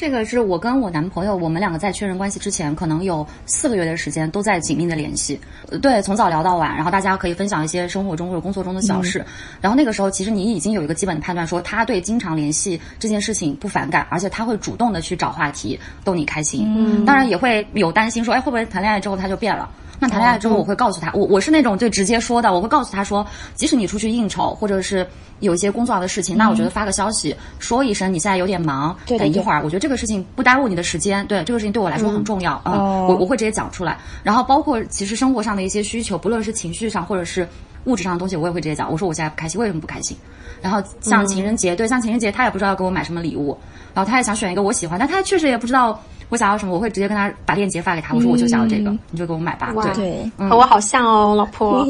[0.00, 5.38] 这个是我跟我男朋友，我们两个在确认关系之前，可能有四个月的时间都在紧密的联系，
[5.70, 9.22] 呃对，从早聊到晚，然后大家可以分享一些生活中或者工作中的小事。
[9.60, 16.64] 然后那个时候，其实你已经有一个基本的判断，说他对经常联系这件事情不反感，而且他会主动的去找话题逗你开心。
[16.74, 19.68] 嗯，当然也会有担心说，哎，会不会谈恋爱之后他就变了？
[20.02, 25.06] 那谈恋爱之后，我会告诉他，我我是那种最直接说的，我会告诉他说，即使你出去应酬，或者是
[25.40, 33.98] 有一些工作上的事情，那我觉得发个消息说一声你现在有点忙，等一会儿，我觉得这个事情不耽误你的时间，对这个事情对我来说很重要，嗯，哦我我会直接讲出来。
[34.22, 37.46] 然后包括其实生活上的一些需求，不论是情绪上或者是
[37.84, 38.90] 物质上的东西，我也会直接讲。
[38.90, 40.16] 我说我现在不开心，为什么不开心？
[40.62, 43.56] 然后像情人节，对，像情人节他也不知道要给我买什么礼物，
[43.94, 49.72] 然后他也想选一个我喜欢，但他确实也不知道我想要什么，我会直接跟他把链接发给他，我说我就想要这个，你就给我买吧。
[49.94, 51.86] 对，和我好像哦，老婆。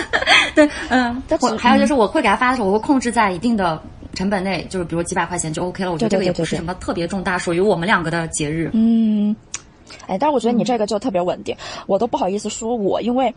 [0.54, 3.80] 对，嗯， 我还有就是我会给他发的时候，我会控制在一定的
[4.14, 5.92] 成本内，就是比如几百块钱就 OK 了。
[5.92, 8.70] 我觉得这个也不是什么特别重大，属于我们两个的节日。
[8.72, 9.34] 嗯，
[10.06, 11.56] 哎，但是我觉得你这个就特别稳定，
[11.86, 13.34] 我都不好意思说我，因为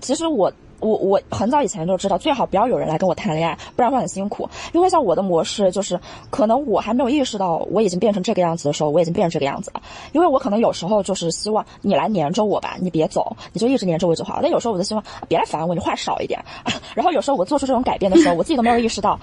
[0.00, 0.52] 其实我。
[0.80, 4.48] 我我很早以前就知道，最好不要有人来跟我谈恋爱，不然会很辛苦。
[4.72, 5.98] 因为像我的模式就是，
[6.30, 9.80] 可能我还没有意识到我已经变成这个样子的时候，我已经变成这个样子了。
[10.12, 14.38] 因为我可能有时候就是希望你来黏着我吧，你别走，你就一直黏着我就好。
[14.42, 16.42] 但有时候我就希望别来烦我，你话少一点。
[16.94, 19.18] 然后有时候我做出这种改变的时候，我自己都没有意识到。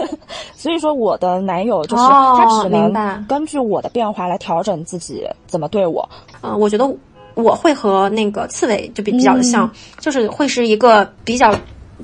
[0.56, 2.92] 所以说，我的男友就是、哦他只能
[3.26, 6.08] 根据我的变化来调整自己怎么对我。
[6.40, 6.84] 嗯、我觉得
[7.34, 11.54] 我会和那个刺猬就比比较的像，就是会是一个比较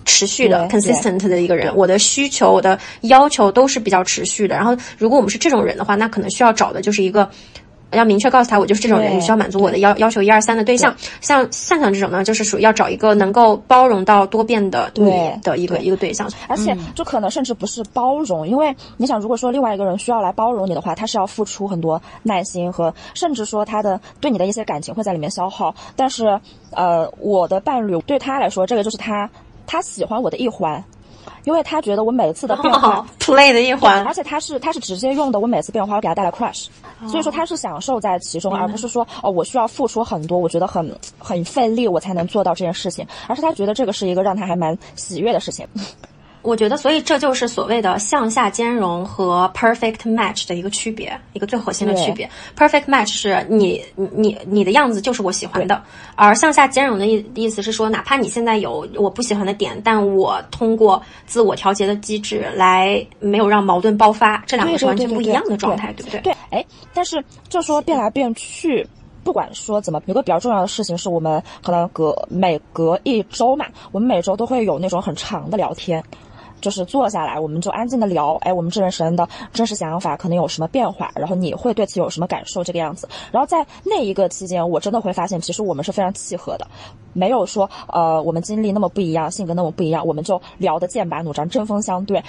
[0.05, 1.75] 持续的、consistent 的一个人。
[1.75, 4.55] 我的需求、我的要求都是比较持续的。
[4.55, 7.29] 然后，如果我们是这种人的话，那可能需要找的就是一个。
[7.93, 10.95] 要明确告诉他，我就是这种人，你需要满足我的要要求一二三的对象。
[11.21, 15.11] 像向向这种呢，就是属于要找一个能够包容到多变的你
[15.43, 16.31] 的一个一个对象。
[16.47, 25.75] 而且就可能甚至不是包容，因为你想，如果说另外一个人需要来包容你的话，他是要付出很多耐心和，甚至说他的对你的一些感情会在里面消耗。
[25.97, 26.39] 但是，
[26.73, 29.29] 呃，我的伴侣对他来说，这个就是他
[29.67, 30.83] 他喜欢我的一环。
[31.45, 34.05] 因为他觉得我每次的变化哦，play 的一环。
[34.05, 36.67] 而，且他是他是直接用的，我每次变化会给他带来 crush，、
[37.09, 45.67] 所以说他是享受在其中，而不是说哦我需要付出很多，我觉得很很费力我才能做到这件事情，而是他觉得这个是一个让他还蛮喜悦的事情。
[46.49, 52.29] 我觉得，所以这就是所谓的向下兼容和 perfect match 的一个区别，一个最核心的区别。
[52.57, 55.83] perfect match 是你你你你的样子就是我喜欢的，
[56.17, 66.21] 而向下兼容的意意思是说，哪怕你现在有我不喜欢的点，但我通过自我调节的机制来没有让矛盾爆发，这两个是完全不一样的状态，对不对？
[66.23, 68.87] 对，哎，但是就说变来变去。
[69.25, 76.03] 不管说怎么，有个比较重要的事情是我们可能隔每隔一周嘛，我们每周都会有那种很长的聊天，
[76.61, 83.09] 就是坐下来，我们就安静的聊，哎，我们这人生的真实想法可能有什么变化，然后你会对此有什么感受，这个样子。
[83.31, 86.67] 然后在那一个期间，我真的会发现，其实我们是非常契合的，
[87.13, 92.23] 没有说呃我们经历那么不一样，性格那么不一样，我们就聊得剑拔弩张，针锋相对。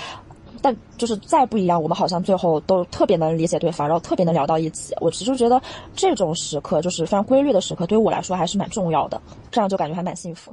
[0.61, 4.93] 但就是再不一样，我们好像最后都特别能理解对方，然后特别能聊到一起。
[4.99, 5.61] 我其实觉得
[5.95, 10.51] 这种时刻就是非常规律的时刻，对于我来说还是蛮重要的，这样就感觉还蛮幸福。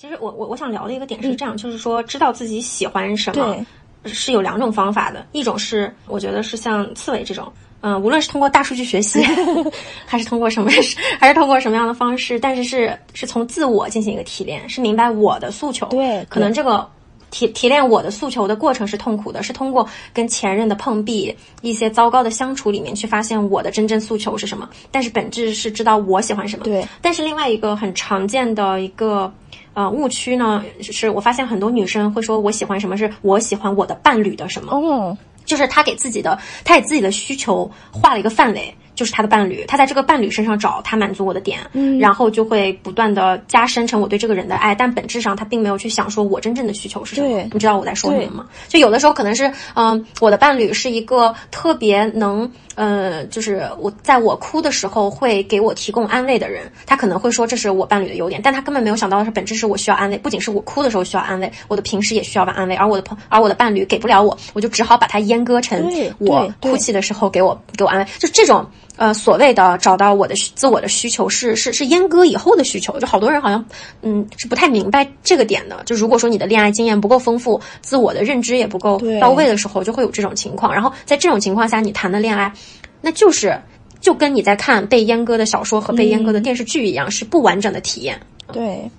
[0.00, 3.56] 其实我我我想聊的一个点是这样，就是说知道自己喜欢什么
[4.04, 7.52] 是有两种方法的，一种是我觉得是像刺猬这种。
[7.80, 9.20] 嗯，无论是通过大数据学习，
[10.06, 10.70] 还是通过什么，
[11.18, 15.84] 还是通过什么样的方式，但是是是从自我进行一个提炼，是明白我的诉求。
[15.86, 16.88] 对可能这个
[17.32, 24.68] 提提炼我的诉求的过程是痛苦的，是通过跟前任的碰壁、一些糟糕的相处里面去发现我的真正诉求是什么。
[24.92, 26.64] 但是本质是知道我喜欢什么。
[26.64, 26.86] 对。
[27.02, 29.32] 但是另外一个很常见的一个
[29.74, 34.72] 呃误区呢，是我发现很多女生会说我喜欢什么，是我喜欢我的伴侣的什么。
[34.74, 48.46] 嗯，就是她给自己的，她给自己的需求画了一个范围，就是他的伴侣，他在这个伴侣身上找他满足我的点，嗯，然后就会不断的加深成我对这个人的爱，但本质上他并没有去想说我真正的需求是什么，你知道我在说什么吗？
[48.66, 65.88] 就有的时候可能是，嗯、我的伴侣是一个特别能，呃，就是我在我哭的时候会给我提供安慰的人，他可能会说这是我伴侣的优点，但他根本没有想到的是，本质是我需要安慰，不仅是我哭的时候需要安慰，我的平时也需要安慰，而我的朋，而我的伴侣给不了我，我就只好把它阉割成
[66.18, 68.66] 我哭泣的时候给我给我安慰，就这种。
[68.98, 73.64] 呃，所谓的找到我的需自我的需求是是是阉割以后的需求，就好多人好像
[74.02, 75.80] 嗯是不太明白这个点的。
[75.86, 80.74] 就如果说你的恋爱经验不够丰富，自我的认知也不够到位的时候，就会有这种情况。
[80.74, 82.52] 然后在这种情况下，你谈的恋爱，
[83.00, 83.56] 那就是
[84.00, 88.20] 就跟你在看被阉割的小说和被阉割的电视剧一样，是不完整的体验。
[88.52, 88.90] 对。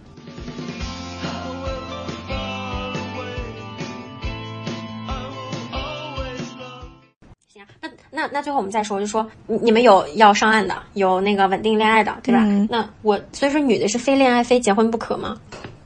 [8.20, 12.42] 那那那最后我们再说，就说你们有要上岸的，有那个稳定恋爱的，对吧？
[12.44, 15.38] 嗯那我所以说女的是非恋爱非结婚不可吗？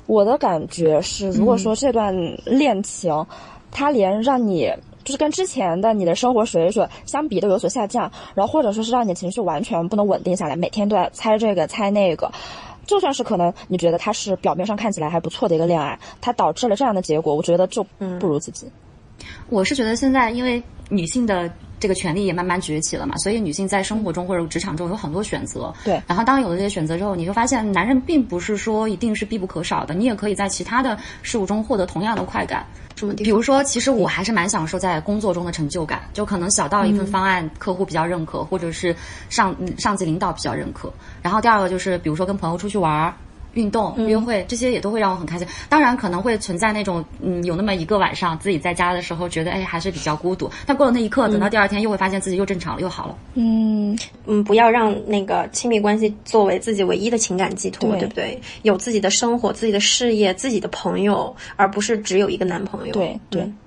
[0.08, 2.14] 我的感觉是，如果说这段
[2.46, 3.26] 恋情，
[3.72, 4.74] 它连让你
[5.04, 12.32] 就是跟之前的你的生活水准相比都有所下降，然后或者说是让你情绪完全不能稳定下来，每天都在猜这个猜那个。
[12.86, 17.82] 就算是可能你觉得他是表面上看起来还不错的一个恋爱，它导致了这样的结果，我觉得就
[18.20, 18.68] 不如自己。
[19.50, 25.74] 我是觉得现在因为女性的这个权利也慢慢崛起了嘛，所以女性在生活中或者职场中有很多选择。
[25.84, 32.66] 对然后当有了这些选择之后，你就发现男人并不是说一定是必不可少的，你也可以在其他的事物中获得同样的快感。
[33.18, 38.96] 比如说，其实我还是蛮享受在工作中的成就感，就可能小到一份方案客户比较认可，或者是
[39.30, 40.94] 上嗯上级领导比较认可。
[41.22, 43.14] 然后第二个就是，比如说跟朋友出去玩儿。
[43.54, 45.48] 运动、约会这些也都会让我很开心。
[45.70, 50.50] 当然，可能会存在那种，嗯，有那么一个晚上自己在家的时候，觉得哎还是比较孤独。
[50.66, 53.18] 但过了那一刻，等到第二天又会发现自己又正常了，又好了。
[53.36, 58.42] 嗯，嗯，不要让那个亲密关系作为自己唯一的情感寄托，对对不对？
[58.64, 62.94] 有自己的生活、自己的事业、自己的朋友，而不是只有一个男朋友。
[62.94, 63.42] 对对。
[63.42, 63.58] 嗯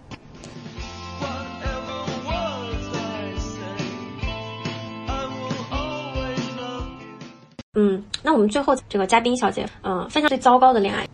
[7.77, 11.09] 嗯，那我们最后这个嘉宾小姐，嗯，分享最糟糕的恋爱。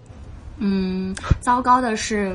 [0.56, 2.34] 嗯，糟糕的是。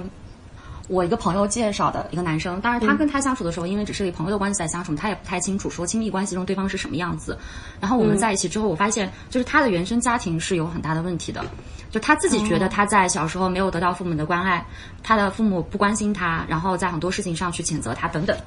[0.89, 7.37] 我一个朋友介绍的一个男生，当然他跟他相处的时候，因为只是以朋友的关系在相处，他也不太清楚说亲密关系中对方是什么样子。
[7.81, 11.43] 然后我们在一起之后，我发现就是他的原生家庭是有很大的问题的，
[11.91, 14.65] 就他自己觉得他在小时候没有得到父母的关爱，
[15.03, 18.37] 他的父母不关心他，然后在很多事情上去谴责他等等。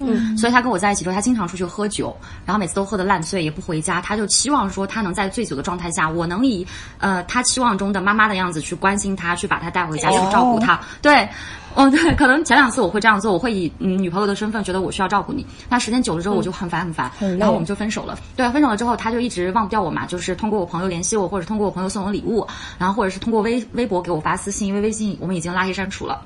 [0.00, 4.00] 嗯，所以他跟我在一起之后，他经常出去喝酒，然后每次都喝得烂醉，也不回家。
[4.00, 6.66] 他就期望说，他能在醉酒的状态下，我能以
[6.98, 10.80] 呃他期望中的妈妈的样子去关心他，去把他带回家，去照顾他。
[11.02, 11.28] 对，
[11.74, 15.46] 哦对，可能前两次我会这样做，我会以嗯女朋友的身份觉得我需要照顾你。
[15.68, 18.18] 那时间久了之后，我就很烦很烦，然后我们就分手了。
[18.36, 22.46] 对，分手了之后，他就一直忘不掉我嘛，就是通过我朋友联系我，或者通过我朋友送我礼物，
[22.78, 26.22] 然后或者是通过微微博给我发私信，因为微信我们已经拉黑删除了。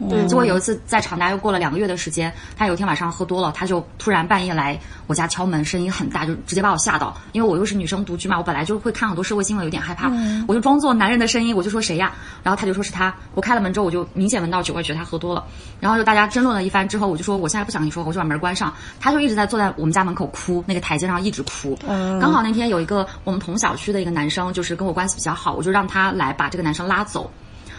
[0.00, 4.78] 嗯，结果有一次在长大又过了两个月的时间，他有一天晚上喝多了，他就突然半夜来
[5.08, 7.16] 我家敲门，声音很大，就直接把我吓到。
[7.32, 10.08] 因为我又是女生独居嘛，我本来就会看很多社会新闻，有点害怕，
[10.46, 12.12] 我就装作男人的声音，我就说谁呀？
[12.44, 13.12] 然后他就说是他。
[13.34, 15.44] 我开了门之后，我就明显闻到酒味，觉得他喝多了。
[15.80, 18.72] 然后就大家争论了一番之后，我就说我现在不想跟你说，我就把门关上。
[19.00, 21.76] 他就一直在坐在我们家门口哭，那个台阶上一直哭。
[22.20, 27.28] 刚好那天有一个我们同小区的一个男生，就是跟我关系比较好，我就让他来把这个男生拉走，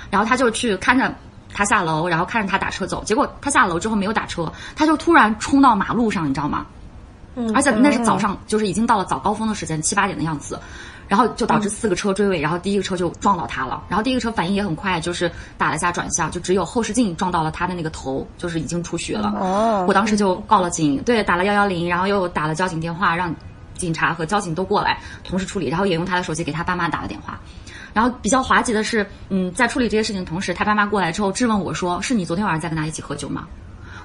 [0.10, 1.16] 然后他就去看着。
[1.54, 6.66] 他下楼，然后看着他打车走，结果他下楼之后没有打车，他就突然冲到马路上，你知道吗？
[7.36, 10.60] 嗯，而且那是早上，就是已经到了早高峰的时间，七八点的样子，
[11.08, 19.32] 然后就导致四个车追尾，然后第一个车就撞到他了，然后第一个车反应也很快，就是打了一下转向，就只有后视镜撞到了他的那个头，就是已经出血了。
[19.40, 23.34] 哦我当时就报了警，对，打了幺幺零，然后又打了交警电话，让
[23.76, 27.40] 警察和交警都过来同时处理，然后也用他的手机给他爸妈打了电话。
[27.94, 33.48] 然后比较滑稽的是，嗯，在处理这些事情的同时，他爸妈过来之后质问我说：“是你昨天晚上在跟他一起喝酒吗？”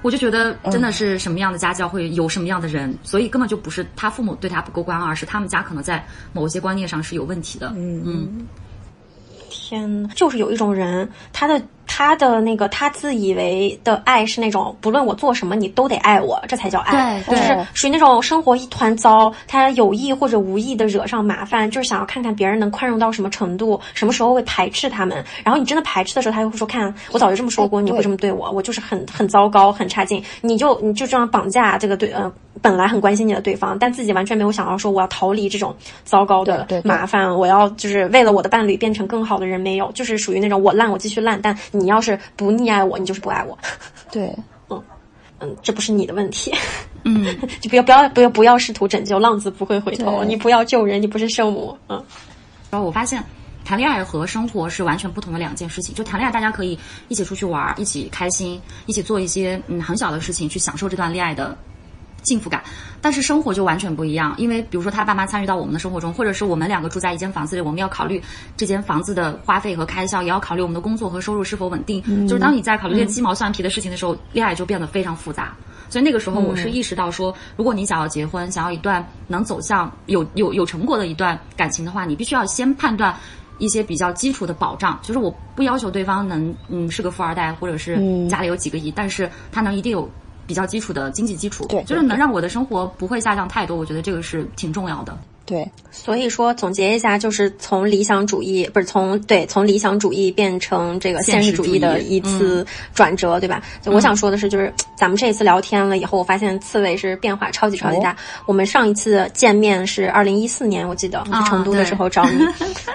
[0.02, 6.04] 我就觉得真的是什么样的家教会有什么样的人，所以根本就不是他父母对他不够关爱，而是他们家可能在
[6.34, 7.72] 某些观念上是有问题的。
[7.74, 8.46] 嗯嗯，
[9.64, 17.22] 天呐，就是有一种人，他的他的那个他自以为的爱是那种，不论我做什么你都得爱我，这才叫爱。
[17.22, 25.24] 就是属于那种生活一团糟，他有意或者无意的惹上麻烦，就是想要看看别人能宽容到什么程度，什么时候会排斥他们。
[25.42, 32.30] 然后你真的排斥的时候，他就会说：“看，我早就这么说过，你会这么对我，我就是很很糟糕，很差劲。”你就你就这样绑架这个对呃
[32.64, 43.58] 本来很关心你的对方，但自己完全没有想到说我要逃离这种糟糕的对对对麻烦，我要就是为了我的伴侣变成更好的人，没有，就是属于那种我烂我继续烂，但你要是不溺爱我，你就是不爱我。
[44.10, 44.34] 对，
[44.70, 44.82] 嗯
[45.40, 46.50] 嗯，这不是你的问题。
[47.04, 47.26] 嗯，
[47.60, 50.24] 就不要不要不要不要试图拯救，浪子不会回头。
[50.24, 51.76] 你不要救人，你不是圣母。
[51.90, 52.02] 嗯，
[52.70, 53.22] 然后我发现。
[53.66, 55.94] 谈恋爱和生活是完全不同的两件事情。
[55.94, 61.56] 就谈恋爱，大家可以一起出去玩，一起开心，一起做一些嗯很小的事情，去享受这段恋爱的
[62.24, 62.62] 幸福感。
[63.00, 68.20] 但是生活就完全不一样，因为比如说他爸妈参与到我们的生活中，或者是我们两个住在一间房子里，我们要考虑
[68.56, 72.02] 这间房子的花费和开销，也要考虑我们的工作和收入是否稳定。
[72.26, 75.54] 就是当你在考虑这些鸡毛蒜皮的事情的时候，恋爱就变得非常复杂。
[75.88, 83.14] 所以那个时候，我是意识到说，如果你想要结婚，想要一段能走向有有有成果的一段感情的话，你必须要先判断。
[83.58, 87.94] 一些比较基础的保障，就是我不要求对方能嗯是个富二代，或者是
[88.28, 90.10] 家里有几个亿，但是他能一定有
[90.46, 95.16] 比较基础的经济基础，对就是能让我的生活不会下降太多，我觉得这个是挺重要的。
[95.46, 103.62] 对，所以说总结一下，就是从理想主义不是从对从理想主义变成这个现实主义的一次转折，对吧？
[103.82, 108.16] 就我想说的是，就是咱们这一次聊天了以后，我发现刺猬是变化超级超级大。
[108.46, 112.46] 我们上一次见面是二零一四年，我记得我去成都的时候找你，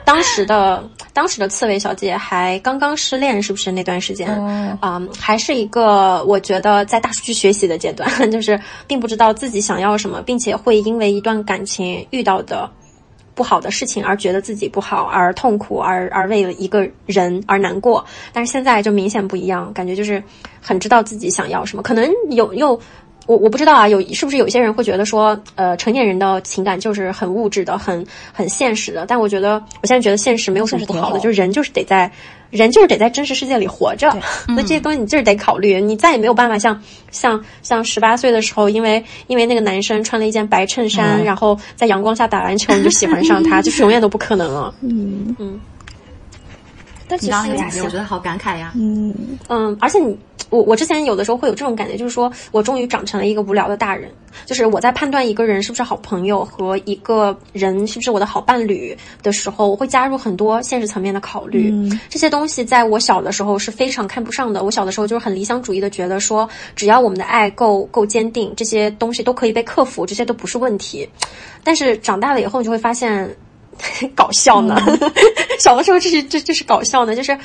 [0.04, 0.84] 当时的
[1.14, 4.28] 当时的刺猬小姐还刚刚失恋，是不是那段时间？
[4.82, 12.70] 嗯，还是一个我觉得在大数据学习的阶段， 就是并不知道自己想要什么，并且会因为一段感情遇到的
[13.36, 18.06] 不好的事情而觉得自己不好，而痛苦，而而为了一个人而难过。
[18.34, 20.22] 但是现在就明显不一样，感觉就是
[20.62, 21.82] 很知道自己想要什么。
[21.82, 22.80] 可能有又
[23.28, 29.06] 我我不知道啊，有是不是有一些人会觉得说，呃，成年人的情感就是很物质的，很很现实的。
[29.06, 32.12] 但我觉得我现在觉得现实没有什么不好的，就是人就是得在。
[32.50, 34.10] 人就是得在真实世界里活着，
[34.48, 36.82] 所以这些东西你就是得考虑，你再也没有办法像
[37.12, 44.74] 像像十八岁的时候，因为因为那个男生穿了一件白衬衫，然后在阳光下打篮球，你就喜欢上他， 就是永远都不可能了。
[44.82, 45.60] 嗯嗯。
[47.10, 48.72] 但其实我觉得好感慨呀。
[48.76, 49.14] 嗯
[49.50, 50.18] 嗯，而且你
[50.50, 54.10] 我我之前有的时候会有这种感觉，就是说我终于长成了一个无聊的大人。
[54.46, 61.72] 就是我在判断一个人是不是好朋友和一个人是不是我的好伴侣的时候，我会加入很多现实层面的考虑。
[61.72, 64.64] 嗯这些东西在我小的时候是非常看不上的。
[64.64, 71.10] 我小的时候就是很理想主义的，觉得说只要我们的爱够够坚定，这些东西都可以被克服，这些都不是问题。
[71.64, 73.28] 但是长大了以后，你就会发现
[74.16, 74.76] 搞笑呢。
[75.60, 77.38] 小的时候这是这这是搞笑呢，就是。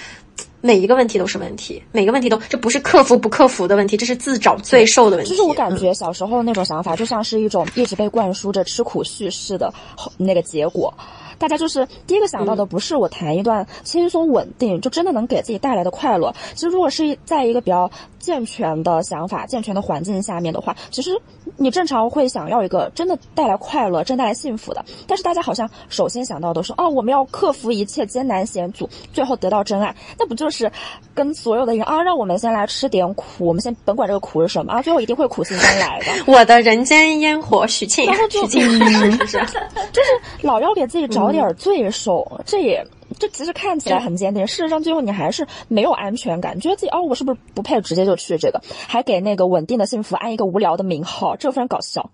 [0.60, 5.30] 每一个问题都是问题，每个问题都这不是克服不克服的问题，这是自找罪受的问题。
[5.32, 9.70] 就是我感觉小时候那种想法，就像是一种一直被灌输着吃苦叙事的
[10.16, 10.94] 那个结果。
[11.38, 16.34] 大家就是第一个想到的，不是我谈一段轻松稳定，就真的能给自己带来的快乐。
[16.54, 21.10] 其实如果是在一个比较健全的想法、健全的环境下面的话，其实
[21.56, 24.84] 你正常会想要一个真的带来快乐、真带来幸福的。
[25.06, 29.94] 但是大家好像首先想到的是，哦，我们要克服一切艰难险阻，最后得到真爱。
[30.18, 30.70] 那不就是
[31.14, 36.06] 跟所有的人啊，让我们先来吃点苦，我们先甭管这个苦是什么啊，最后一定会苦尽甘来的。
[36.32, 39.38] 我的人间烟火，许沁，许沁是不是？
[39.92, 40.10] 就是
[40.42, 42.86] 老要给自己找点罪受，这也
[43.18, 52.10] 这其实看起来很坚定，事实上最后你还是没有安全感，觉得自己哦，我是不是不配，直接就去这个，还给那个稳定的幸福安一个无聊的名号，这个非常搞笑。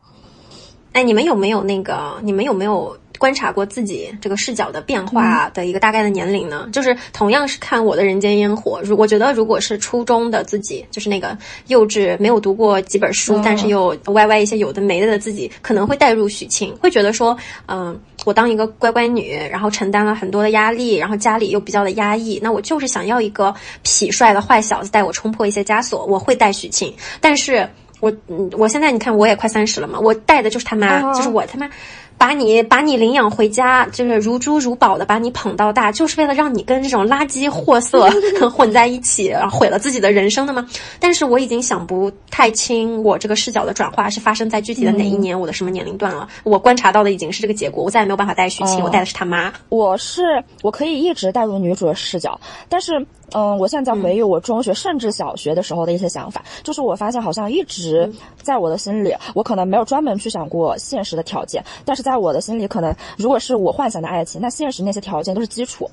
[0.92, 2.16] 哎，你们有没有那个？
[2.22, 6.66] 你们有没有观察过自己这个视角的变化的一个大概的年龄呢？
[6.72, 23.54] 就是同样是看我的人间烟火，如我觉得如果是初中的自己，就是那个幼稚没有读过几本书，但是又歪歪一些有的没的的自己，可能会带入许沁，会觉得说，嗯、我当一个乖乖女，然后承担了很多的压力，然后家里又比较的压抑，那我就是想要一个
[23.84, 26.90] 痞帅的坏小子带我冲破一些枷锁，我会带许沁，
[27.20, 27.68] 但是。
[28.00, 31.68] 我嗯，我现在你看我也快三十了嘛，我带的就是他妈，啊就是我他妈
[32.20, 38.10] 把你把你领养回家，就是如珠如宝的把你捧到大，就是为了让你跟这种垃圾货色
[38.52, 40.68] 混在一起，然后毁了自己的人生的吗？
[41.00, 46.28] 但是我已经想不太清我这个视角的转化是发生在具体的哪一年，我的什么年龄段了。
[46.44, 49.50] 我观察到的已经是这个结果，我再也没有办法带许沁，哦我带的是他妈。
[49.70, 53.02] 我是我可以一直带入女主的视角，但是
[53.32, 58.10] 嗯，我现在在回忆我中学甚至小学的时候的一些想法，就是我发现好像一直
[58.42, 65.88] 在我的心里，我可能没有专门去想过现实的条件，但是在我的心里，可能如果是我幻想的爱情，那现实那些条件都是基础。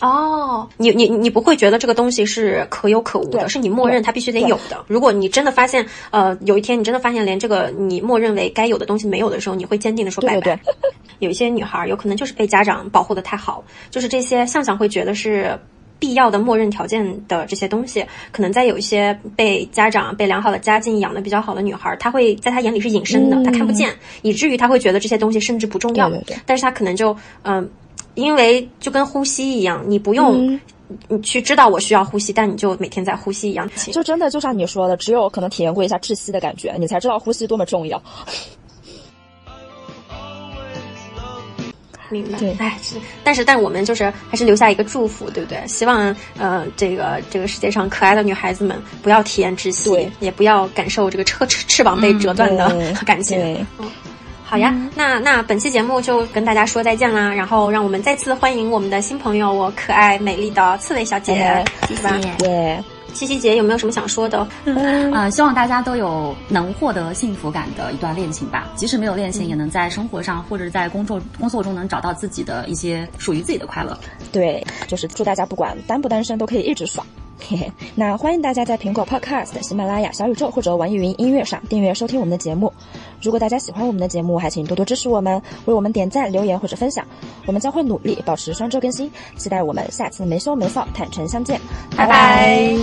[0.00, 4.84] 哦，你你你不会觉得这个东西是可有可无的，是你默认它必须得有的。
[4.88, 10.40] 如果你真的发现，呃，有一天你真的发现连这个你默认为该有的东西没有的时候，你会坚定的说拜拜。
[10.40, 15.58] 对对对有一些女孩儿有可能就是被家长保护的太好，就是这些向想会觉得是。
[15.98, 23.90] 必要的默认条件的这些东西，可能在有一些被家长、被良好的家境养的比较好的女孩儿，她会在她眼里是隐身的，她看不见，
[24.22, 26.08] 以至于她会觉得这些东西甚至不重要。
[26.10, 27.68] 对对对但是她可能就嗯、
[28.14, 30.60] 因为就跟呼吸一样，你不用嗯
[31.08, 33.68] 你去知道我需要呼吸，但你就每天在呼吸一样。
[33.90, 38.00] 就真的就像你说的，只有可能体验过一下窒息的感觉，你才知道呼吸多么重要。
[42.22, 42.56] 明白，对。
[42.58, 45.58] 哎，是，但是但我们就是还是留下一个祝福，对不对？
[45.66, 52.92] 希望呃，这个这个世界上可爱的女孩子们不要体验窒息对，也不要感受这个翅翅翅膀被折断的对。
[53.04, 53.36] 感觉。
[53.36, 53.66] 对。
[54.44, 62.16] 好呀，那那本期节目就跟大家说再见啦，然后让我们再次欢迎我们的新朋友，我可爱美丽的刺猬小姐，哎是吧？
[62.44, 62.84] 耶，
[63.14, 64.46] 七夕节有没有什么想说的？
[64.64, 68.68] 呃，希望大家都有能获得幸福感的一段恋情吧。
[68.74, 73.96] 即使没有恋情，也能在生活上或者在工作工作中能找到自己的一些属于自己的快乐。
[74.32, 77.06] 对，就是祝大家不管单不单身都可以一直爽。
[77.40, 82.72] 嘿嘿，那欢迎大家在苹果 Podcast、喜马拉雅、小宇宙或者网易云音乐上订阅收听我们的节目。
[83.20, 87.06] 如果大家喜欢我们的节目，还请多多支持我们，为我们点赞、留言或者分享，
[87.46, 91.60] 我们将会努力保持双周更新，期待我们下次没羞没臊坦诚相见，
[91.96, 92.74] 拜拜